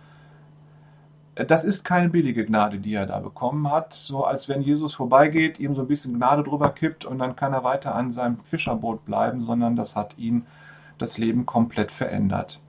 Das 1.37 1.65
ist 1.65 1.85
keine 1.85 2.11
billige 2.11 2.45
Gnade, 2.45 2.79
die 2.79 2.93
er 2.93 3.07
da 3.07 3.19
bekommen 3.21 3.73
hat, 3.73 3.95
so 3.95 4.27
als 4.27 4.51
wenn 4.51 4.61
Jesus 4.61 4.93
vorbeigeht, 4.93 5.59
ihm 5.59 5.75
so 5.75 5.81
ein 5.81 5.89
bisschen 5.89 6.13
Gnade 6.13 6.45
drüber 6.45 6.69
kippt 6.69 7.07
und 7.07 7.19
dann 7.19 7.35
kann 7.35 7.55
er 7.55 7.65
weiter 7.65 7.95
an 7.95 8.13
seinem 8.13 8.41
Fischerboot 8.45 9.07
bleiben, 9.07 9.41
sondern 9.41 9.75
das 9.75 9.97
hat 9.97 10.19
ihn 10.19 10.45
das 10.99 11.17
Leben 11.17 11.47
komplett 11.47 11.93
verändert. 11.93 12.61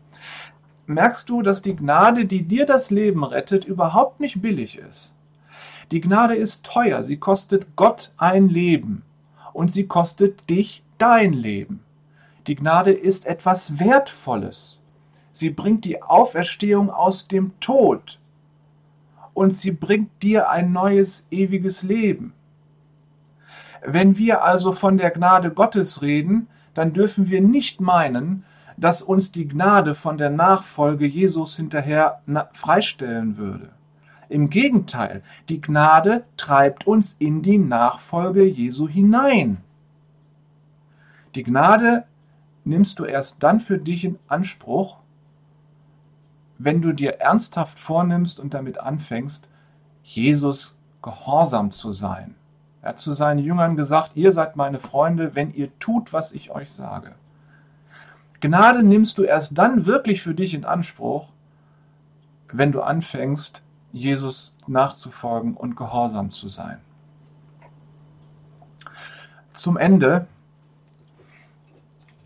Merkst 0.91 1.29
du, 1.29 1.41
dass 1.41 1.61
die 1.61 1.77
Gnade, 1.77 2.25
die 2.25 2.43
dir 2.43 2.65
das 2.65 2.91
Leben 2.91 3.23
rettet, 3.23 3.63
überhaupt 3.63 4.19
nicht 4.19 4.41
billig 4.41 4.77
ist? 4.77 5.13
Die 5.89 6.01
Gnade 6.01 6.35
ist 6.35 6.65
teuer, 6.65 7.05
sie 7.05 7.15
kostet 7.15 7.77
Gott 7.77 8.11
ein 8.17 8.49
Leben 8.49 9.03
und 9.53 9.71
sie 9.71 9.87
kostet 9.87 10.49
dich 10.49 10.83
dein 10.97 11.31
Leben. 11.31 11.81
Die 12.45 12.55
Gnade 12.55 12.91
ist 12.91 13.25
etwas 13.25 13.79
Wertvolles. 13.79 14.81
Sie 15.31 15.49
bringt 15.49 15.85
die 15.85 16.03
Auferstehung 16.03 16.89
aus 16.89 17.29
dem 17.29 17.57
Tod 17.61 18.19
und 19.33 19.55
sie 19.55 19.71
bringt 19.71 20.21
dir 20.21 20.49
ein 20.49 20.73
neues 20.73 21.25
ewiges 21.31 21.83
Leben. 21.83 22.33
Wenn 23.81 24.17
wir 24.17 24.43
also 24.43 24.73
von 24.73 24.97
der 24.97 25.11
Gnade 25.11 25.51
Gottes 25.51 26.01
reden, 26.01 26.47
dann 26.73 26.91
dürfen 26.91 27.29
wir 27.29 27.39
nicht 27.39 27.79
meinen, 27.79 28.43
dass 28.81 29.03
uns 29.03 29.31
die 29.31 29.47
Gnade 29.47 29.93
von 29.93 30.17
der 30.17 30.31
Nachfolge 30.31 31.05
Jesus 31.05 31.55
hinterher 31.55 32.21
freistellen 32.51 33.37
würde. 33.37 33.69
Im 34.27 34.49
Gegenteil, 34.49 35.21
die 35.49 35.61
Gnade 35.61 36.23
treibt 36.35 36.87
uns 36.87 37.15
in 37.19 37.43
die 37.43 37.59
Nachfolge 37.59 38.43
Jesu 38.43 38.87
hinein. 38.87 39.57
Die 41.35 41.43
Gnade 41.43 42.05
nimmst 42.63 42.97
du 42.97 43.05
erst 43.05 43.43
dann 43.43 43.59
für 43.59 43.77
dich 43.77 44.03
in 44.03 44.17
Anspruch, 44.27 44.97
wenn 46.57 46.81
du 46.81 46.91
dir 46.91 47.19
ernsthaft 47.19 47.77
vornimmst 47.77 48.39
und 48.39 48.55
damit 48.55 48.79
anfängst, 48.79 49.47
Jesus 50.01 50.75
gehorsam 51.03 51.71
zu 51.71 51.91
sein. 51.91 52.33
Er 52.81 52.89
hat 52.89 52.99
zu 52.99 53.13
seinen 53.13 53.39
Jüngern 53.39 53.75
gesagt, 53.75 54.13
ihr 54.15 54.31
seid 54.31 54.55
meine 54.55 54.79
Freunde, 54.79 55.35
wenn 55.35 55.53
ihr 55.53 55.77
tut, 55.77 56.13
was 56.13 56.33
ich 56.33 56.49
euch 56.49 56.71
sage. 56.71 57.13
Gnade 58.41 58.83
nimmst 58.83 59.17
du 59.17 59.23
erst 59.23 59.57
dann 59.57 59.85
wirklich 59.85 60.21
für 60.21 60.33
dich 60.33 60.53
in 60.53 60.65
Anspruch, 60.65 61.29
wenn 62.51 62.71
du 62.71 62.81
anfängst, 62.81 63.61
Jesus 63.93 64.55
nachzufolgen 64.67 65.55
und 65.55 65.75
gehorsam 65.75 66.31
zu 66.31 66.47
sein. 66.47 66.79
Zum 69.53 69.77
Ende. 69.77 70.27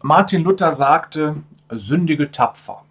Martin 0.02 0.44
Luther 0.44 0.74
sagte, 0.74 1.38
sündige 1.70 2.32
tapfer. 2.32 2.84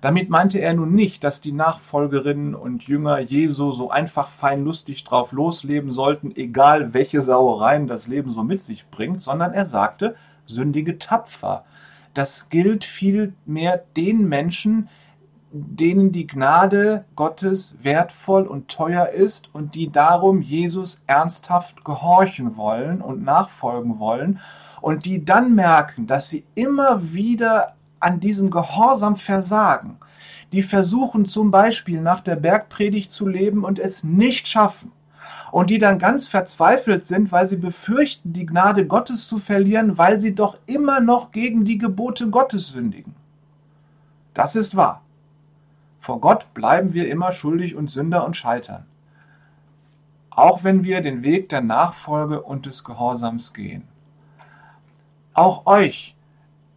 Damit 0.00 0.30
meinte 0.30 0.60
er 0.60 0.74
nun 0.74 0.94
nicht, 0.94 1.24
dass 1.24 1.40
die 1.40 1.50
Nachfolgerinnen 1.50 2.54
und 2.54 2.84
Jünger 2.84 3.18
Jesu 3.18 3.72
so 3.72 3.90
einfach 3.90 4.28
fein 4.28 4.64
lustig 4.64 5.02
drauf 5.02 5.32
losleben 5.32 5.90
sollten, 5.90 6.30
egal 6.36 6.94
welche 6.94 7.20
Sauereien 7.20 7.88
das 7.88 8.06
Leben 8.06 8.30
so 8.30 8.44
mit 8.44 8.62
sich 8.62 8.86
bringt, 8.90 9.20
sondern 9.20 9.52
er 9.52 9.64
sagte, 9.64 10.14
sündige 10.46 10.98
tapfer. 10.98 11.64
Das 12.18 12.48
gilt 12.48 12.84
vielmehr 12.84 13.84
den 13.96 14.28
Menschen, 14.28 14.88
denen 15.52 16.10
die 16.10 16.26
Gnade 16.26 17.04
Gottes 17.14 17.76
wertvoll 17.82 18.42
und 18.42 18.66
teuer 18.66 19.10
ist 19.10 19.54
und 19.54 19.76
die 19.76 19.92
darum 19.92 20.42
Jesus 20.42 21.00
ernsthaft 21.06 21.84
gehorchen 21.84 22.56
wollen 22.56 23.02
und 23.02 23.22
nachfolgen 23.22 24.00
wollen 24.00 24.40
und 24.80 25.04
die 25.04 25.24
dann 25.24 25.54
merken, 25.54 26.08
dass 26.08 26.28
sie 26.28 26.44
immer 26.56 27.12
wieder 27.12 27.76
an 28.00 28.18
diesem 28.18 28.50
Gehorsam 28.50 29.14
versagen. 29.14 29.98
Die 30.50 30.64
versuchen 30.64 31.24
zum 31.24 31.52
Beispiel 31.52 32.00
nach 32.00 32.18
der 32.18 32.34
Bergpredigt 32.34 33.12
zu 33.12 33.28
leben 33.28 33.62
und 33.62 33.78
es 33.78 34.02
nicht 34.02 34.48
schaffen. 34.48 34.90
Und 35.50 35.70
die 35.70 35.78
dann 35.78 35.98
ganz 35.98 36.26
verzweifelt 36.26 37.04
sind, 37.04 37.32
weil 37.32 37.48
sie 37.48 37.56
befürchten, 37.56 38.32
die 38.32 38.46
Gnade 38.46 38.86
Gottes 38.86 39.28
zu 39.28 39.38
verlieren, 39.38 39.98
weil 39.98 40.20
sie 40.20 40.34
doch 40.34 40.58
immer 40.66 41.00
noch 41.00 41.30
gegen 41.30 41.64
die 41.64 41.78
Gebote 41.78 42.28
Gottes 42.28 42.68
sündigen. 42.68 43.14
Das 44.34 44.56
ist 44.56 44.76
wahr. 44.76 45.02
Vor 46.00 46.20
Gott 46.20 46.54
bleiben 46.54 46.94
wir 46.94 47.08
immer 47.10 47.32
schuldig 47.32 47.74
und 47.74 47.90
Sünder 47.90 48.24
und 48.24 48.36
scheitern. 48.36 48.86
Auch 50.30 50.64
wenn 50.64 50.84
wir 50.84 51.00
den 51.00 51.22
Weg 51.22 51.48
der 51.48 51.60
Nachfolge 51.60 52.42
und 52.42 52.66
des 52.66 52.84
Gehorsams 52.84 53.52
gehen. 53.52 53.82
Auch 55.34 55.66
euch, 55.66 56.16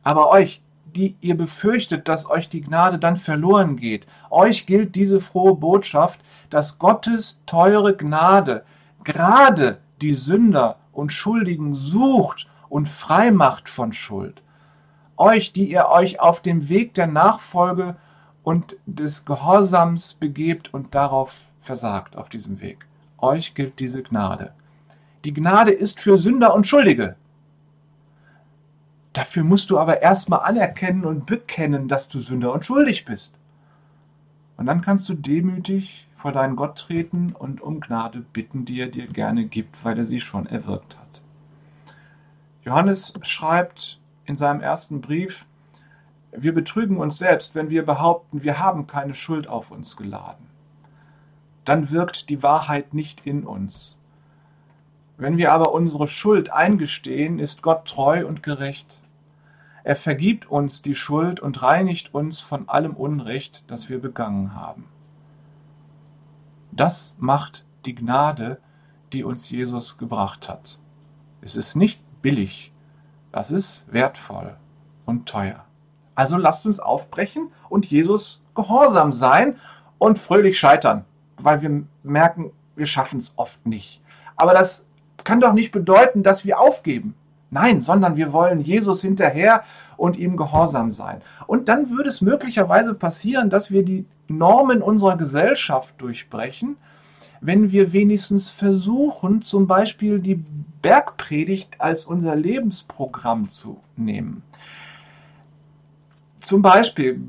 aber 0.03 0.29
euch, 0.31 0.61
die 0.95 1.15
ihr 1.21 1.37
befürchtet, 1.37 2.07
dass 2.07 2.29
euch 2.29 2.49
die 2.49 2.61
Gnade 2.61 2.99
dann 2.99 3.17
verloren 3.17 3.75
geht, 3.77 4.07
euch 4.29 4.65
gilt 4.65 4.95
diese 4.95 5.21
frohe 5.21 5.55
Botschaft, 5.55 6.19
dass 6.51 6.77
Gottes 6.77 7.41
teure 7.47 7.95
Gnade 7.97 8.63
gerade 9.03 9.79
die 10.01 10.13
Sünder 10.13 10.77
und 10.91 11.11
Schuldigen 11.11 11.73
sucht 11.73 12.47
und 12.69 12.87
frei 12.87 13.31
macht 13.31 13.69
von 13.69 13.93
Schuld. 13.93 14.43
Euch, 15.17 15.53
die 15.53 15.71
ihr 15.71 15.87
euch 15.87 16.19
auf 16.19 16.41
dem 16.41 16.69
Weg 16.69 16.93
der 16.93 17.07
Nachfolge 17.07 17.95
und 18.43 18.75
des 18.85 19.25
Gehorsams 19.25 20.13
begebt 20.13 20.73
und 20.73 20.93
darauf 20.95 21.41
versagt 21.61 22.15
auf 22.15 22.29
diesem 22.29 22.61
Weg. 22.61 22.85
Euch 23.17 23.53
gilt 23.53 23.79
diese 23.79 24.03
Gnade. 24.03 24.53
Die 25.25 25.33
Gnade 25.33 25.71
ist 25.71 25.99
für 25.99 26.17
Sünder 26.17 26.53
und 26.55 26.65
Schuldige. 26.65 27.15
Dafür 29.13 29.43
musst 29.43 29.69
du 29.69 29.77
aber 29.77 30.01
erstmal 30.01 30.39
anerkennen 30.39 31.05
und 31.05 31.25
bekennen, 31.25 31.87
dass 31.87 32.07
du 32.07 32.19
Sünder 32.19 32.53
und 32.53 32.65
schuldig 32.65 33.05
bist. 33.05 33.33
Und 34.57 34.65
dann 34.67 34.81
kannst 34.81 35.09
du 35.09 35.13
demütig 35.13 36.07
vor 36.21 36.31
deinen 36.31 36.55
Gott 36.55 36.77
treten 36.77 37.33
und 37.37 37.61
um 37.61 37.79
Gnade 37.79 38.19
bitten, 38.19 38.63
die 38.63 38.79
er 38.79 38.87
dir 38.87 39.07
gerne 39.07 39.45
gibt, 39.45 39.83
weil 39.83 39.97
er 39.97 40.05
sie 40.05 40.21
schon 40.21 40.45
erwirkt 40.45 40.97
hat. 40.99 41.21
Johannes 42.63 43.13
schreibt 43.23 43.99
in 44.25 44.37
seinem 44.37 44.61
ersten 44.61 45.01
Brief, 45.01 45.47
wir 46.31 46.53
betrügen 46.53 46.97
uns 46.97 47.17
selbst, 47.17 47.55
wenn 47.55 47.71
wir 47.71 47.83
behaupten, 47.83 48.43
wir 48.43 48.59
haben 48.59 48.85
keine 48.85 49.15
Schuld 49.15 49.47
auf 49.47 49.71
uns 49.71 49.97
geladen. 49.97 50.45
Dann 51.65 51.89
wirkt 51.89 52.29
die 52.29 52.43
Wahrheit 52.43 52.93
nicht 52.93 53.25
in 53.25 53.43
uns. 53.43 53.97
Wenn 55.17 55.37
wir 55.37 55.51
aber 55.51 55.73
unsere 55.73 56.07
Schuld 56.07 56.51
eingestehen, 56.51 57.39
ist 57.39 57.63
Gott 57.63 57.87
treu 57.87 58.27
und 58.27 58.43
gerecht. 58.43 59.01
Er 59.83 59.95
vergibt 59.95 60.49
uns 60.49 60.83
die 60.83 60.95
Schuld 60.95 61.39
und 61.39 61.63
reinigt 61.63 62.13
uns 62.13 62.41
von 62.41 62.69
allem 62.69 62.93
Unrecht, 62.93 63.63
das 63.67 63.89
wir 63.89 63.99
begangen 63.99 64.55
haben. 64.55 64.85
Das 66.71 67.15
macht 67.19 67.65
die 67.85 67.95
Gnade, 67.95 68.59
die 69.11 69.23
uns 69.23 69.49
Jesus 69.49 69.97
gebracht 69.97 70.47
hat. 70.47 70.79
Es 71.41 71.55
ist 71.55 71.75
nicht 71.75 72.01
billig, 72.21 72.71
das 73.31 73.51
ist 73.51 73.85
wertvoll 73.91 74.55
und 75.05 75.27
teuer. 75.27 75.65
Also 76.15 76.37
lasst 76.37 76.65
uns 76.65 76.79
aufbrechen 76.79 77.51
und 77.69 77.85
Jesus 77.85 78.41
gehorsam 78.55 79.11
sein 79.11 79.57
und 79.97 80.19
fröhlich 80.19 80.59
scheitern, 80.59 81.05
weil 81.37 81.61
wir 81.61 81.83
merken, 82.03 82.51
wir 82.75 82.85
schaffen 82.85 83.19
es 83.19 83.33
oft 83.37 83.65
nicht. 83.65 84.01
Aber 84.35 84.53
das 84.53 84.85
kann 85.23 85.39
doch 85.39 85.53
nicht 85.53 85.71
bedeuten, 85.71 86.23
dass 86.23 86.45
wir 86.45 86.59
aufgeben. 86.59 87.15
Nein, 87.49 87.81
sondern 87.81 88.15
wir 88.15 88.31
wollen 88.31 88.61
Jesus 88.61 89.01
hinterher 89.01 89.63
und 90.01 90.17
ihm 90.17 90.35
gehorsam 90.35 90.91
sein. 90.91 91.21
Und 91.45 91.69
dann 91.69 91.91
würde 91.91 92.09
es 92.09 92.21
möglicherweise 92.21 92.95
passieren, 92.95 93.51
dass 93.51 93.69
wir 93.69 93.85
die 93.85 94.07
Normen 94.27 94.81
unserer 94.81 95.15
Gesellschaft 95.15 95.93
durchbrechen, 95.99 96.77
wenn 97.39 97.71
wir 97.71 97.93
wenigstens 97.93 98.49
versuchen, 98.49 99.43
zum 99.43 99.67
Beispiel 99.67 100.17
die 100.17 100.43
Bergpredigt 100.81 101.79
als 101.79 102.05
unser 102.05 102.35
Lebensprogramm 102.35 103.49
zu 103.49 103.79
nehmen. 103.95 104.41
Zum 106.39 106.63
Beispiel, 106.63 107.21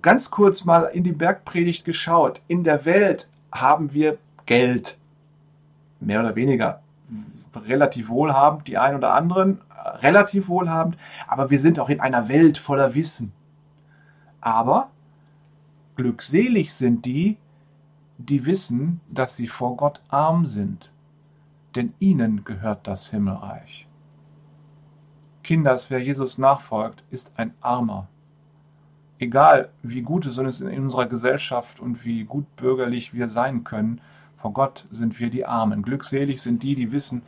ganz 0.00 0.30
kurz 0.30 0.64
mal 0.64 0.84
in 0.84 1.02
die 1.02 1.12
Bergpredigt 1.12 1.84
geschaut. 1.84 2.40
In 2.46 2.62
der 2.62 2.84
Welt 2.84 3.28
haben 3.50 3.92
wir 3.92 4.18
Geld. 4.46 4.96
Mehr 5.98 6.20
oder 6.20 6.36
weniger. 6.36 6.82
Relativ 7.66 8.08
wohlhabend, 8.08 8.68
die 8.68 8.78
einen 8.78 8.98
oder 8.98 9.14
anderen, 9.14 9.60
relativ 10.00 10.48
wohlhabend. 10.48 10.96
Aber 11.26 11.50
wir 11.50 11.60
sind 11.60 11.78
auch 11.78 11.88
in 11.88 12.00
einer 12.00 12.28
Welt 12.28 12.58
voller 12.58 12.94
Wissen. 12.94 13.32
Aber 14.40 14.90
glückselig 15.96 16.74
sind 16.74 17.04
die, 17.04 17.38
die 18.18 18.46
wissen, 18.46 19.00
dass 19.10 19.36
sie 19.36 19.48
vor 19.48 19.76
Gott 19.76 20.02
arm 20.08 20.46
sind. 20.46 20.92
Denn 21.74 21.94
ihnen 21.98 22.44
gehört 22.44 22.86
das 22.86 23.10
Himmelreich. 23.10 23.86
Kinders, 25.42 25.90
wer 25.90 26.00
Jesus 26.00 26.38
nachfolgt, 26.38 27.02
ist 27.10 27.32
ein 27.36 27.54
Armer 27.60 28.08
egal 29.22 29.70
wie 29.82 30.02
gut 30.02 30.26
es 30.26 30.36
ist 30.36 30.60
in 30.60 30.82
unserer 30.82 31.06
Gesellschaft 31.06 31.80
und 31.80 32.04
wie 32.04 32.24
gut 32.24 32.56
bürgerlich 32.56 33.14
wir 33.14 33.28
sein 33.28 33.64
können, 33.64 34.00
vor 34.36 34.52
Gott 34.52 34.88
sind 34.90 35.20
wir 35.20 35.30
die 35.30 35.46
Armen. 35.46 35.82
Glückselig 35.82 36.42
sind 36.42 36.62
die, 36.64 36.74
die 36.74 36.90
wissen, 36.90 37.22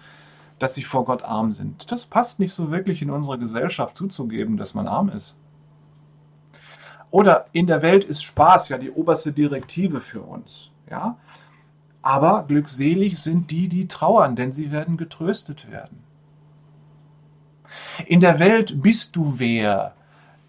dass 0.59 0.75
sie 0.75 0.85
vor 0.85 1.05
Gott 1.05 1.23
arm 1.23 1.53
sind. 1.53 1.91
Das 1.91 2.07
passt 2.07 2.39
nicht 2.39 2.53
so 2.53 2.71
wirklich 2.71 3.03
in 3.03 3.11
unserer 3.11 3.39
Gesellschaft 3.39 3.97
zuzugeben, 3.97 4.57
dass 4.57 4.75
man 4.75 4.87
arm 4.87 5.09
ist. 5.09 5.37
Oder 7.11 7.47
in 7.53 7.67
der 7.67 7.83
Welt 7.83 8.05
ist 8.05 8.25
Spaß 8.25 8.71
ja 8.71 8.79
die 8.79 8.91
oberste 8.91 9.33
Direktive 9.33 10.01
für 10.01 10.23
uns. 10.23 10.71
Ja? 10.91 11.17
Aber 12.03 12.45
glückselig 12.47 13.19
sind 13.19 13.51
die, 13.51 13.69
die 13.69 13.89
trauern, 13.89 14.37
denn 14.37 14.53
sie 14.53 14.71
werden 14.73 14.97
getröstet 14.97 15.71
werden. 15.71 16.03
In 18.07 18.21
der 18.21 18.39
Welt 18.39 18.83
bist 18.83 19.17
du 19.17 19.39
wer, 19.39 19.95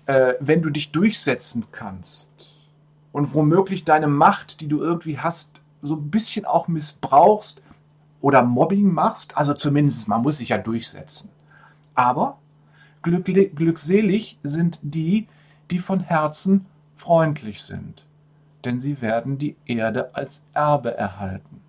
äh, 0.06 0.34
wenn 0.40 0.62
du 0.62 0.70
dich 0.70 0.92
durchsetzen 0.92 1.66
kannst 1.72 2.28
und 3.12 3.34
womöglich 3.34 3.86
deine 3.86 4.08
Macht, 4.08 4.62
die 4.62 4.68
du 4.68 4.82
irgendwie 4.82 5.20
hast, 5.20 5.50
so 5.82 5.96
ein 5.96 6.10
bisschen 6.10 6.46
auch 6.46 6.68
missbrauchst 6.68 7.62
oder 8.26 8.42
Mobbing 8.42 8.92
machst, 8.92 9.38
also 9.38 9.54
zumindest, 9.54 10.08
man 10.08 10.24
muss 10.24 10.40
sich 10.40 10.50
ja 10.50 10.58
durchsetzen. 10.58 11.30
Aber 11.94 12.40
glückselig 13.04 14.40
sind 14.42 14.80
die, 14.82 15.28
die 15.70 15.78
von 15.78 16.00
Herzen 16.00 16.66
freundlich 16.96 17.62
sind, 17.62 18.04
denn 18.64 18.80
sie 18.80 19.00
werden 19.00 19.38
die 19.38 19.56
Erde 19.68 20.16
als 20.16 20.44
Erbe 20.56 20.98
erhalten. 20.98 21.62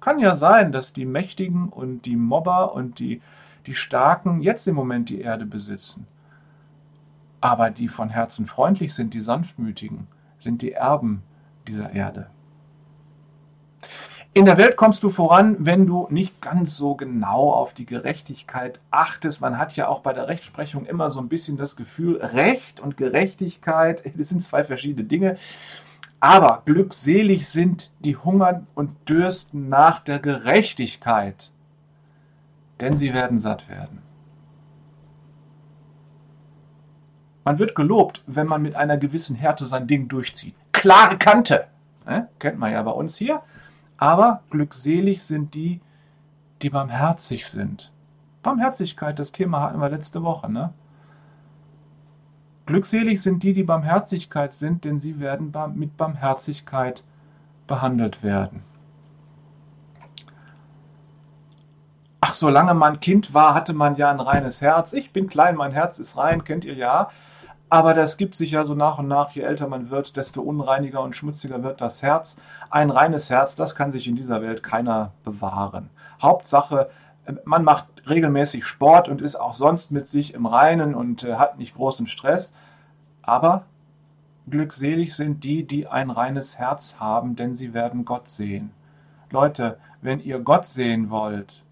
Kann 0.00 0.20
ja 0.20 0.36
sein, 0.36 0.70
dass 0.70 0.92
die 0.92 1.04
Mächtigen 1.04 1.68
und 1.68 2.02
die 2.02 2.14
Mobber 2.14 2.74
und 2.74 3.00
die, 3.00 3.20
die 3.66 3.74
Starken 3.74 4.40
jetzt 4.40 4.68
im 4.68 4.76
Moment 4.76 5.08
die 5.08 5.20
Erde 5.20 5.46
besitzen. 5.46 6.06
Aber 7.40 7.70
die 7.70 7.88
von 7.88 8.08
Herzen 8.08 8.46
freundlich 8.46 8.94
sind, 8.94 9.14
die 9.14 9.20
sanftmütigen, 9.20 10.06
sind 10.38 10.62
die 10.62 10.74
Erben 10.74 11.24
dieser 11.66 11.90
Erde. 11.90 12.30
In 14.34 14.46
der 14.46 14.56
Welt 14.56 14.76
kommst 14.76 15.02
du 15.02 15.10
voran, 15.10 15.56
wenn 15.58 15.86
du 15.86 16.06
nicht 16.08 16.40
ganz 16.40 16.74
so 16.78 16.94
genau 16.94 17.52
auf 17.52 17.74
die 17.74 17.84
Gerechtigkeit 17.84 18.80
achtest. 18.90 19.42
Man 19.42 19.58
hat 19.58 19.76
ja 19.76 19.88
auch 19.88 20.00
bei 20.00 20.14
der 20.14 20.26
Rechtsprechung 20.26 20.86
immer 20.86 21.10
so 21.10 21.20
ein 21.20 21.28
bisschen 21.28 21.58
das 21.58 21.76
Gefühl, 21.76 22.16
Recht 22.16 22.80
und 22.80 22.96
Gerechtigkeit, 22.96 24.02
das 24.16 24.30
sind 24.30 24.42
zwei 24.42 24.64
verschiedene 24.64 25.04
Dinge. 25.04 25.36
Aber 26.18 26.62
glückselig 26.64 27.46
sind 27.46 27.90
die 28.00 28.16
hungern 28.16 28.66
und 28.74 29.06
dürsten 29.06 29.68
nach 29.68 30.00
der 30.00 30.18
Gerechtigkeit, 30.18 31.50
denn 32.80 32.96
sie 32.96 33.12
werden 33.12 33.38
satt 33.38 33.68
werden. 33.68 34.00
Man 37.44 37.58
wird 37.58 37.74
gelobt, 37.74 38.22
wenn 38.26 38.46
man 38.46 38.62
mit 38.62 38.76
einer 38.76 38.96
gewissen 38.96 39.36
Härte 39.36 39.66
sein 39.66 39.86
Ding 39.88 40.08
durchzieht. 40.08 40.54
Klare 40.70 41.18
Kante. 41.18 41.66
Ne? 42.06 42.28
Kennt 42.38 42.58
man 42.58 42.72
ja 42.72 42.82
bei 42.82 42.92
uns 42.92 43.16
hier. 43.16 43.42
Aber 43.96 44.42
glückselig 44.50 45.22
sind 45.22 45.54
die, 45.54 45.80
die 46.62 46.70
barmherzig 46.70 47.46
sind. 47.46 47.92
Barmherzigkeit, 48.42 49.18
das 49.18 49.32
Thema 49.32 49.60
hatten 49.60 49.80
wir 49.80 49.88
letzte 49.88 50.22
Woche. 50.22 50.50
Ne? 50.50 50.72
Glückselig 52.66 53.22
sind 53.22 53.42
die, 53.42 53.52
die 53.52 53.64
Barmherzigkeit 53.64 54.52
sind, 54.52 54.84
denn 54.84 54.98
sie 54.98 55.20
werden 55.20 55.52
mit 55.74 55.96
Barmherzigkeit 55.96 57.04
behandelt 57.66 58.22
werden. 58.22 58.64
Ach, 62.20 62.34
solange 62.34 62.74
man 62.74 63.00
Kind 63.00 63.34
war, 63.34 63.54
hatte 63.54 63.72
man 63.74 63.96
ja 63.96 64.10
ein 64.10 64.20
reines 64.20 64.60
Herz. 64.60 64.92
Ich 64.92 65.12
bin 65.12 65.26
klein, 65.26 65.56
mein 65.56 65.72
Herz 65.72 65.98
ist 65.98 66.16
rein, 66.16 66.44
kennt 66.44 66.64
ihr 66.64 66.74
ja. 66.74 67.10
Aber 67.72 67.94
das 67.94 68.18
gibt 68.18 68.34
sich 68.34 68.50
ja 68.50 68.66
so 68.66 68.74
nach 68.74 68.98
und 68.98 69.08
nach, 69.08 69.30
je 69.30 69.40
älter 69.40 69.66
man 69.66 69.88
wird, 69.88 70.18
desto 70.18 70.42
unreiniger 70.42 71.00
und 71.00 71.16
schmutziger 71.16 71.62
wird 71.62 71.80
das 71.80 72.02
Herz. 72.02 72.36
Ein 72.68 72.90
reines 72.90 73.30
Herz, 73.30 73.56
das 73.56 73.74
kann 73.74 73.90
sich 73.90 74.06
in 74.06 74.14
dieser 74.14 74.42
Welt 74.42 74.62
keiner 74.62 75.12
bewahren. 75.24 75.88
Hauptsache, 76.20 76.90
man 77.46 77.64
macht 77.64 77.86
regelmäßig 78.06 78.66
Sport 78.66 79.08
und 79.08 79.22
ist 79.22 79.36
auch 79.36 79.54
sonst 79.54 79.90
mit 79.90 80.06
sich 80.06 80.34
im 80.34 80.44
Reinen 80.44 80.94
und 80.94 81.24
äh, 81.24 81.36
hat 81.36 81.56
nicht 81.56 81.74
großen 81.74 82.06
Stress. 82.08 82.52
Aber 83.22 83.64
glückselig 84.50 85.16
sind 85.16 85.42
die, 85.42 85.66
die 85.66 85.86
ein 85.88 86.10
reines 86.10 86.58
Herz 86.58 86.96
haben, 87.00 87.36
denn 87.36 87.54
sie 87.54 87.72
werden 87.72 88.04
Gott 88.04 88.28
sehen. 88.28 88.70
Leute, 89.30 89.78
wenn 90.02 90.20
ihr 90.20 90.40
Gott 90.40 90.66
sehen 90.66 91.08
wollt, 91.08 91.62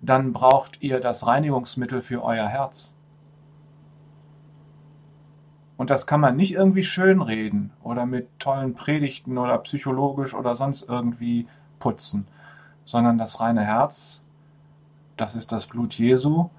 dann 0.00 0.32
braucht 0.32 0.82
ihr 0.82 0.98
das 0.98 1.28
Reinigungsmittel 1.28 2.02
für 2.02 2.24
euer 2.24 2.48
Herz. 2.48 2.92
Und 5.80 5.88
das 5.88 6.06
kann 6.06 6.20
man 6.20 6.36
nicht 6.36 6.52
irgendwie 6.52 6.84
schönreden 6.84 7.70
oder 7.82 8.04
mit 8.04 8.28
tollen 8.38 8.74
Predigten 8.74 9.38
oder 9.38 9.56
psychologisch 9.56 10.34
oder 10.34 10.54
sonst 10.54 10.86
irgendwie 10.86 11.48
putzen, 11.78 12.28
sondern 12.84 13.16
das 13.16 13.40
reine 13.40 13.64
Herz, 13.64 14.22
das 15.16 15.34
ist 15.34 15.52
das 15.52 15.64
Blut 15.64 15.94
Jesu, 15.94 16.50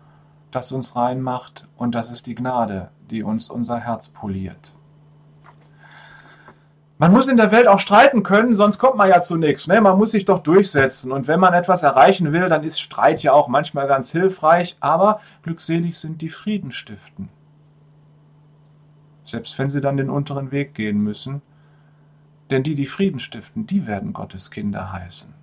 das 0.50 0.72
uns 0.72 0.96
rein 0.96 1.22
macht 1.22 1.68
und 1.78 1.94
das 1.94 2.10
ist 2.10 2.26
die 2.26 2.34
Gnade, 2.34 2.90
die 3.12 3.22
uns 3.22 3.52
unser 3.52 3.78
Herz 3.78 4.08
poliert. 4.08 4.74
Man 6.98 7.12
muss 7.12 7.28
in 7.28 7.38
der 7.38 7.52
Welt 7.52 7.68
auch 7.68 7.80
streiten 7.80 8.24
können, 8.24 8.56
sonst 8.56 8.80
kommt 8.80 8.98
man 8.98 9.10
ja 9.10 9.22
zu 9.22 9.38
nichts. 9.38 9.68
Ne? 9.68 9.82
Man 9.82 10.00
muss 10.00 10.10
sich 10.10 10.26
doch 10.26 10.40
durchsetzen. 10.40 11.12
Und 11.12 11.28
wenn 11.28 11.40
man 11.40 11.54
etwas 11.54 11.84
erreichen 11.84 12.34
will, 12.34 12.50
dann 12.50 12.64
ist 12.64 12.82
Streit 12.82 13.22
ja 13.22 13.34
auch 13.34 13.48
manchmal 13.48 13.88
ganz 13.88 14.12
hilfreich. 14.12 14.78
Aber 14.80 15.20
glückselig 15.44 16.00
sind 16.00 16.24
die 16.24 16.30
Frieden 16.30 16.72
stiften 16.72 17.30
selbst 19.32 19.58
wenn 19.58 19.70
sie 19.70 19.82
dann 19.82 19.98
den 19.98 20.10
unteren 20.10 20.52
Weg 20.52 20.76
gehen 20.76 21.02
müssen. 21.02 21.42
Denn 22.52 22.64
die, 22.64 22.76
die 22.76 22.86
Frieden 22.86 23.20
stiften, 23.20 23.66
die 23.66 23.88
werden 23.88 24.14
Gottes 24.14 24.52
Kinder 24.52 24.92
heißen. 24.92 25.34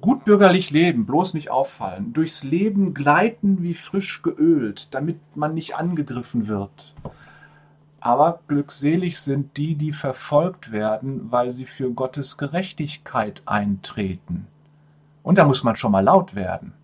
Gutbürgerlich 0.00 0.70
leben, 0.70 1.06
bloß 1.06 1.34
nicht 1.34 1.50
auffallen, 1.50 2.12
durchs 2.12 2.44
Leben 2.44 2.94
gleiten 2.94 3.62
wie 3.62 3.74
frisch 3.74 4.22
geölt, 4.22 4.88
damit 4.92 5.18
man 5.34 5.54
nicht 5.54 5.76
angegriffen 5.76 6.46
wird. 6.46 6.94
Aber 8.00 8.40
glückselig 8.46 9.18
sind 9.18 9.56
die, 9.56 9.74
die 9.74 9.92
verfolgt 9.92 10.70
werden, 10.70 11.32
weil 11.32 11.50
sie 11.50 11.66
für 11.66 11.90
Gottes 11.90 12.36
Gerechtigkeit 12.36 13.42
eintreten. 13.44 14.46
Und 15.24 15.38
da 15.38 15.44
muss 15.44 15.64
man 15.64 15.74
schon 15.74 15.92
mal 15.92 16.04
laut 16.04 16.36
werden. 16.36 16.74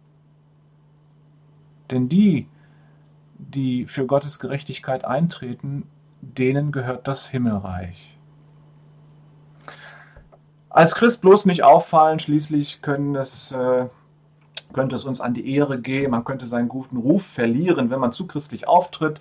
Denn 1.91 2.09
die, 2.09 2.49
die 3.39 3.87
für 3.87 4.07
Gottes 4.07 4.39
Gerechtigkeit 4.39 5.05
eintreten, 5.05 5.89
denen 6.21 6.73
gehört 6.73 7.07
das 7.09 7.29
Himmelreich. 7.29 8.17
Als 10.71 10.95
Christ 10.95 11.21
bloß 11.21 11.47
nicht 11.47 11.63
auffallen, 11.63 12.19
schließlich 12.19 12.81
es, 13.17 13.53
äh, 13.53 13.87
könnte 14.73 14.97
es 14.97 15.05
uns 15.05 15.21
an 15.21 15.35
die 15.35 15.55
Ehre 15.55 15.81
gehen, 15.81 16.11
man 16.11 16.25
könnte 16.25 16.47
seinen 16.47 16.69
guten 16.69 16.97
Ruf 16.97 17.25
verlieren, 17.25 17.91
wenn 17.91 18.01
man 18.01 18.13
zu 18.13 18.27
christlich 18.27 18.67
auftritt 18.67 19.21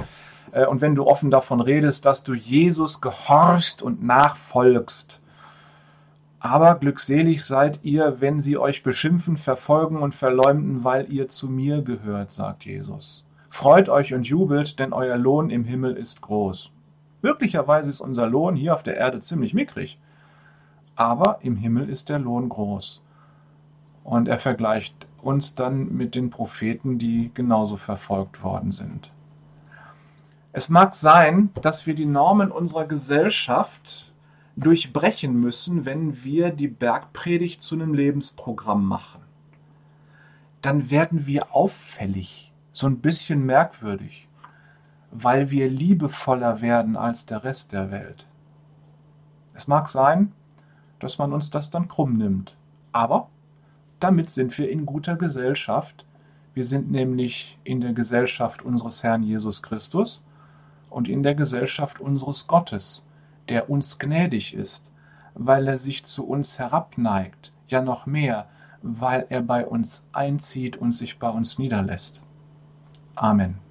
äh, 0.51 0.65
und 0.65 0.81
wenn 0.81 0.95
du 0.95 1.05
offen 1.05 1.29
davon 1.29 1.61
redest, 1.61 2.05
dass 2.05 2.23
du 2.23 2.33
Jesus 2.33 3.01
gehorchst 3.01 3.83
und 3.83 4.03
nachfolgst. 4.03 5.19
Aber 6.39 6.75
glückselig 6.75 7.45
seid 7.45 7.79
ihr, 7.83 8.19
wenn 8.19 8.41
sie 8.41 8.57
euch 8.57 8.83
beschimpfen, 8.83 9.37
verfolgen 9.37 9.97
und 9.97 10.13
verleumden, 10.13 10.83
weil 10.83 11.11
ihr 11.11 11.29
zu 11.29 11.47
mir 11.47 11.83
gehört, 11.83 12.31
sagt 12.31 12.65
Jesus. 12.65 13.25
Freut 13.53 13.87
euch 13.87 14.15
und 14.15 14.25
jubelt, 14.25 14.79
denn 14.79 14.93
euer 14.93 15.15
Lohn 15.15 15.51
im 15.51 15.63
Himmel 15.63 15.95
ist 15.95 16.21
groß. 16.21 16.71
Möglicherweise 17.21 17.87
ist 17.87 18.01
unser 18.01 18.25
Lohn 18.25 18.55
hier 18.55 18.73
auf 18.73 18.81
der 18.81 18.97
Erde 18.97 19.19
ziemlich 19.19 19.53
mickrig, 19.53 19.99
aber 20.95 21.37
im 21.41 21.55
Himmel 21.55 21.87
ist 21.87 22.09
der 22.09 22.17
Lohn 22.17 22.49
groß. 22.49 23.03
Und 24.03 24.27
er 24.27 24.39
vergleicht 24.39 25.05
uns 25.21 25.53
dann 25.53 25.95
mit 25.95 26.15
den 26.15 26.31
Propheten, 26.31 26.97
die 26.97 27.29
genauso 27.35 27.77
verfolgt 27.77 28.41
worden 28.41 28.71
sind. 28.71 29.11
Es 30.51 30.69
mag 30.69 30.95
sein, 30.95 31.51
dass 31.61 31.85
wir 31.85 31.93
die 31.93 32.07
Normen 32.07 32.51
unserer 32.51 32.85
Gesellschaft 32.85 34.11
durchbrechen 34.55 35.39
müssen, 35.39 35.85
wenn 35.85 36.23
wir 36.23 36.49
die 36.49 36.69
Bergpredigt 36.69 37.61
zu 37.61 37.75
einem 37.75 37.93
Lebensprogramm 37.93 38.83
machen. 38.83 39.21
Dann 40.63 40.89
werden 40.89 41.27
wir 41.27 41.55
auffällig 41.55 42.49
so 42.73 42.87
ein 42.87 42.99
bisschen 42.99 43.45
merkwürdig, 43.45 44.27
weil 45.11 45.51
wir 45.51 45.69
liebevoller 45.69 46.59
werden 46.59 46.97
als 46.97 47.27
der 47.27 47.43
Rest 47.43 47.71
der 47.71 47.91
Welt. 47.91 48.27
Es 49.53 49.67
mag 49.67 49.87
sein, 49.89 50.31
dass 50.99 51.19
man 51.19 51.33
uns 51.33 51.51
das 51.51 51.69
dann 51.69 51.87
krumm 51.87 52.17
nimmt, 52.17 52.57
aber 52.91 53.29
damit 53.99 54.31
sind 54.31 54.57
wir 54.57 54.71
in 54.71 54.87
guter 54.87 55.15
Gesellschaft. 55.15 56.05
Wir 56.55 56.65
sind 56.65 56.91
nämlich 56.91 57.59
in 57.63 57.79
der 57.79 57.93
Gesellschaft 57.93 58.63
unseres 58.63 59.03
Herrn 59.03 59.21
Jesus 59.21 59.61
Christus 59.61 60.23
und 60.89 61.07
in 61.07 61.21
der 61.21 61.35
Gesellschaft 61.35 61.99
unseres 61.99 62.47
Gottes, 62.47 63.05
der 63.49 63.69
uns 63.69 63.99
gnädig 63.99 64.55
ist, 64.55 64.91
weil 65.35 65.67
er 65.67 65.77
sich 65.77 66.03
zu 66.03 66.25
uns 66.27 66.57
herabneigt, 66.57 67.53
ja 67.67 67.83
noch 67.83 68.07
mehr, 68.07 68.47
weil 68.81 69.27
er 69.29 69.43
bei 69.43 69.65
uns 69.65 70.09
einzieht 70.11 70.75
und 70.75 70.91
sich 70.91 71.19
bei 71.19 71.29
uns 71.29 71.59
niederlässt. 71.59 72.22
Amen. 73.17 73.62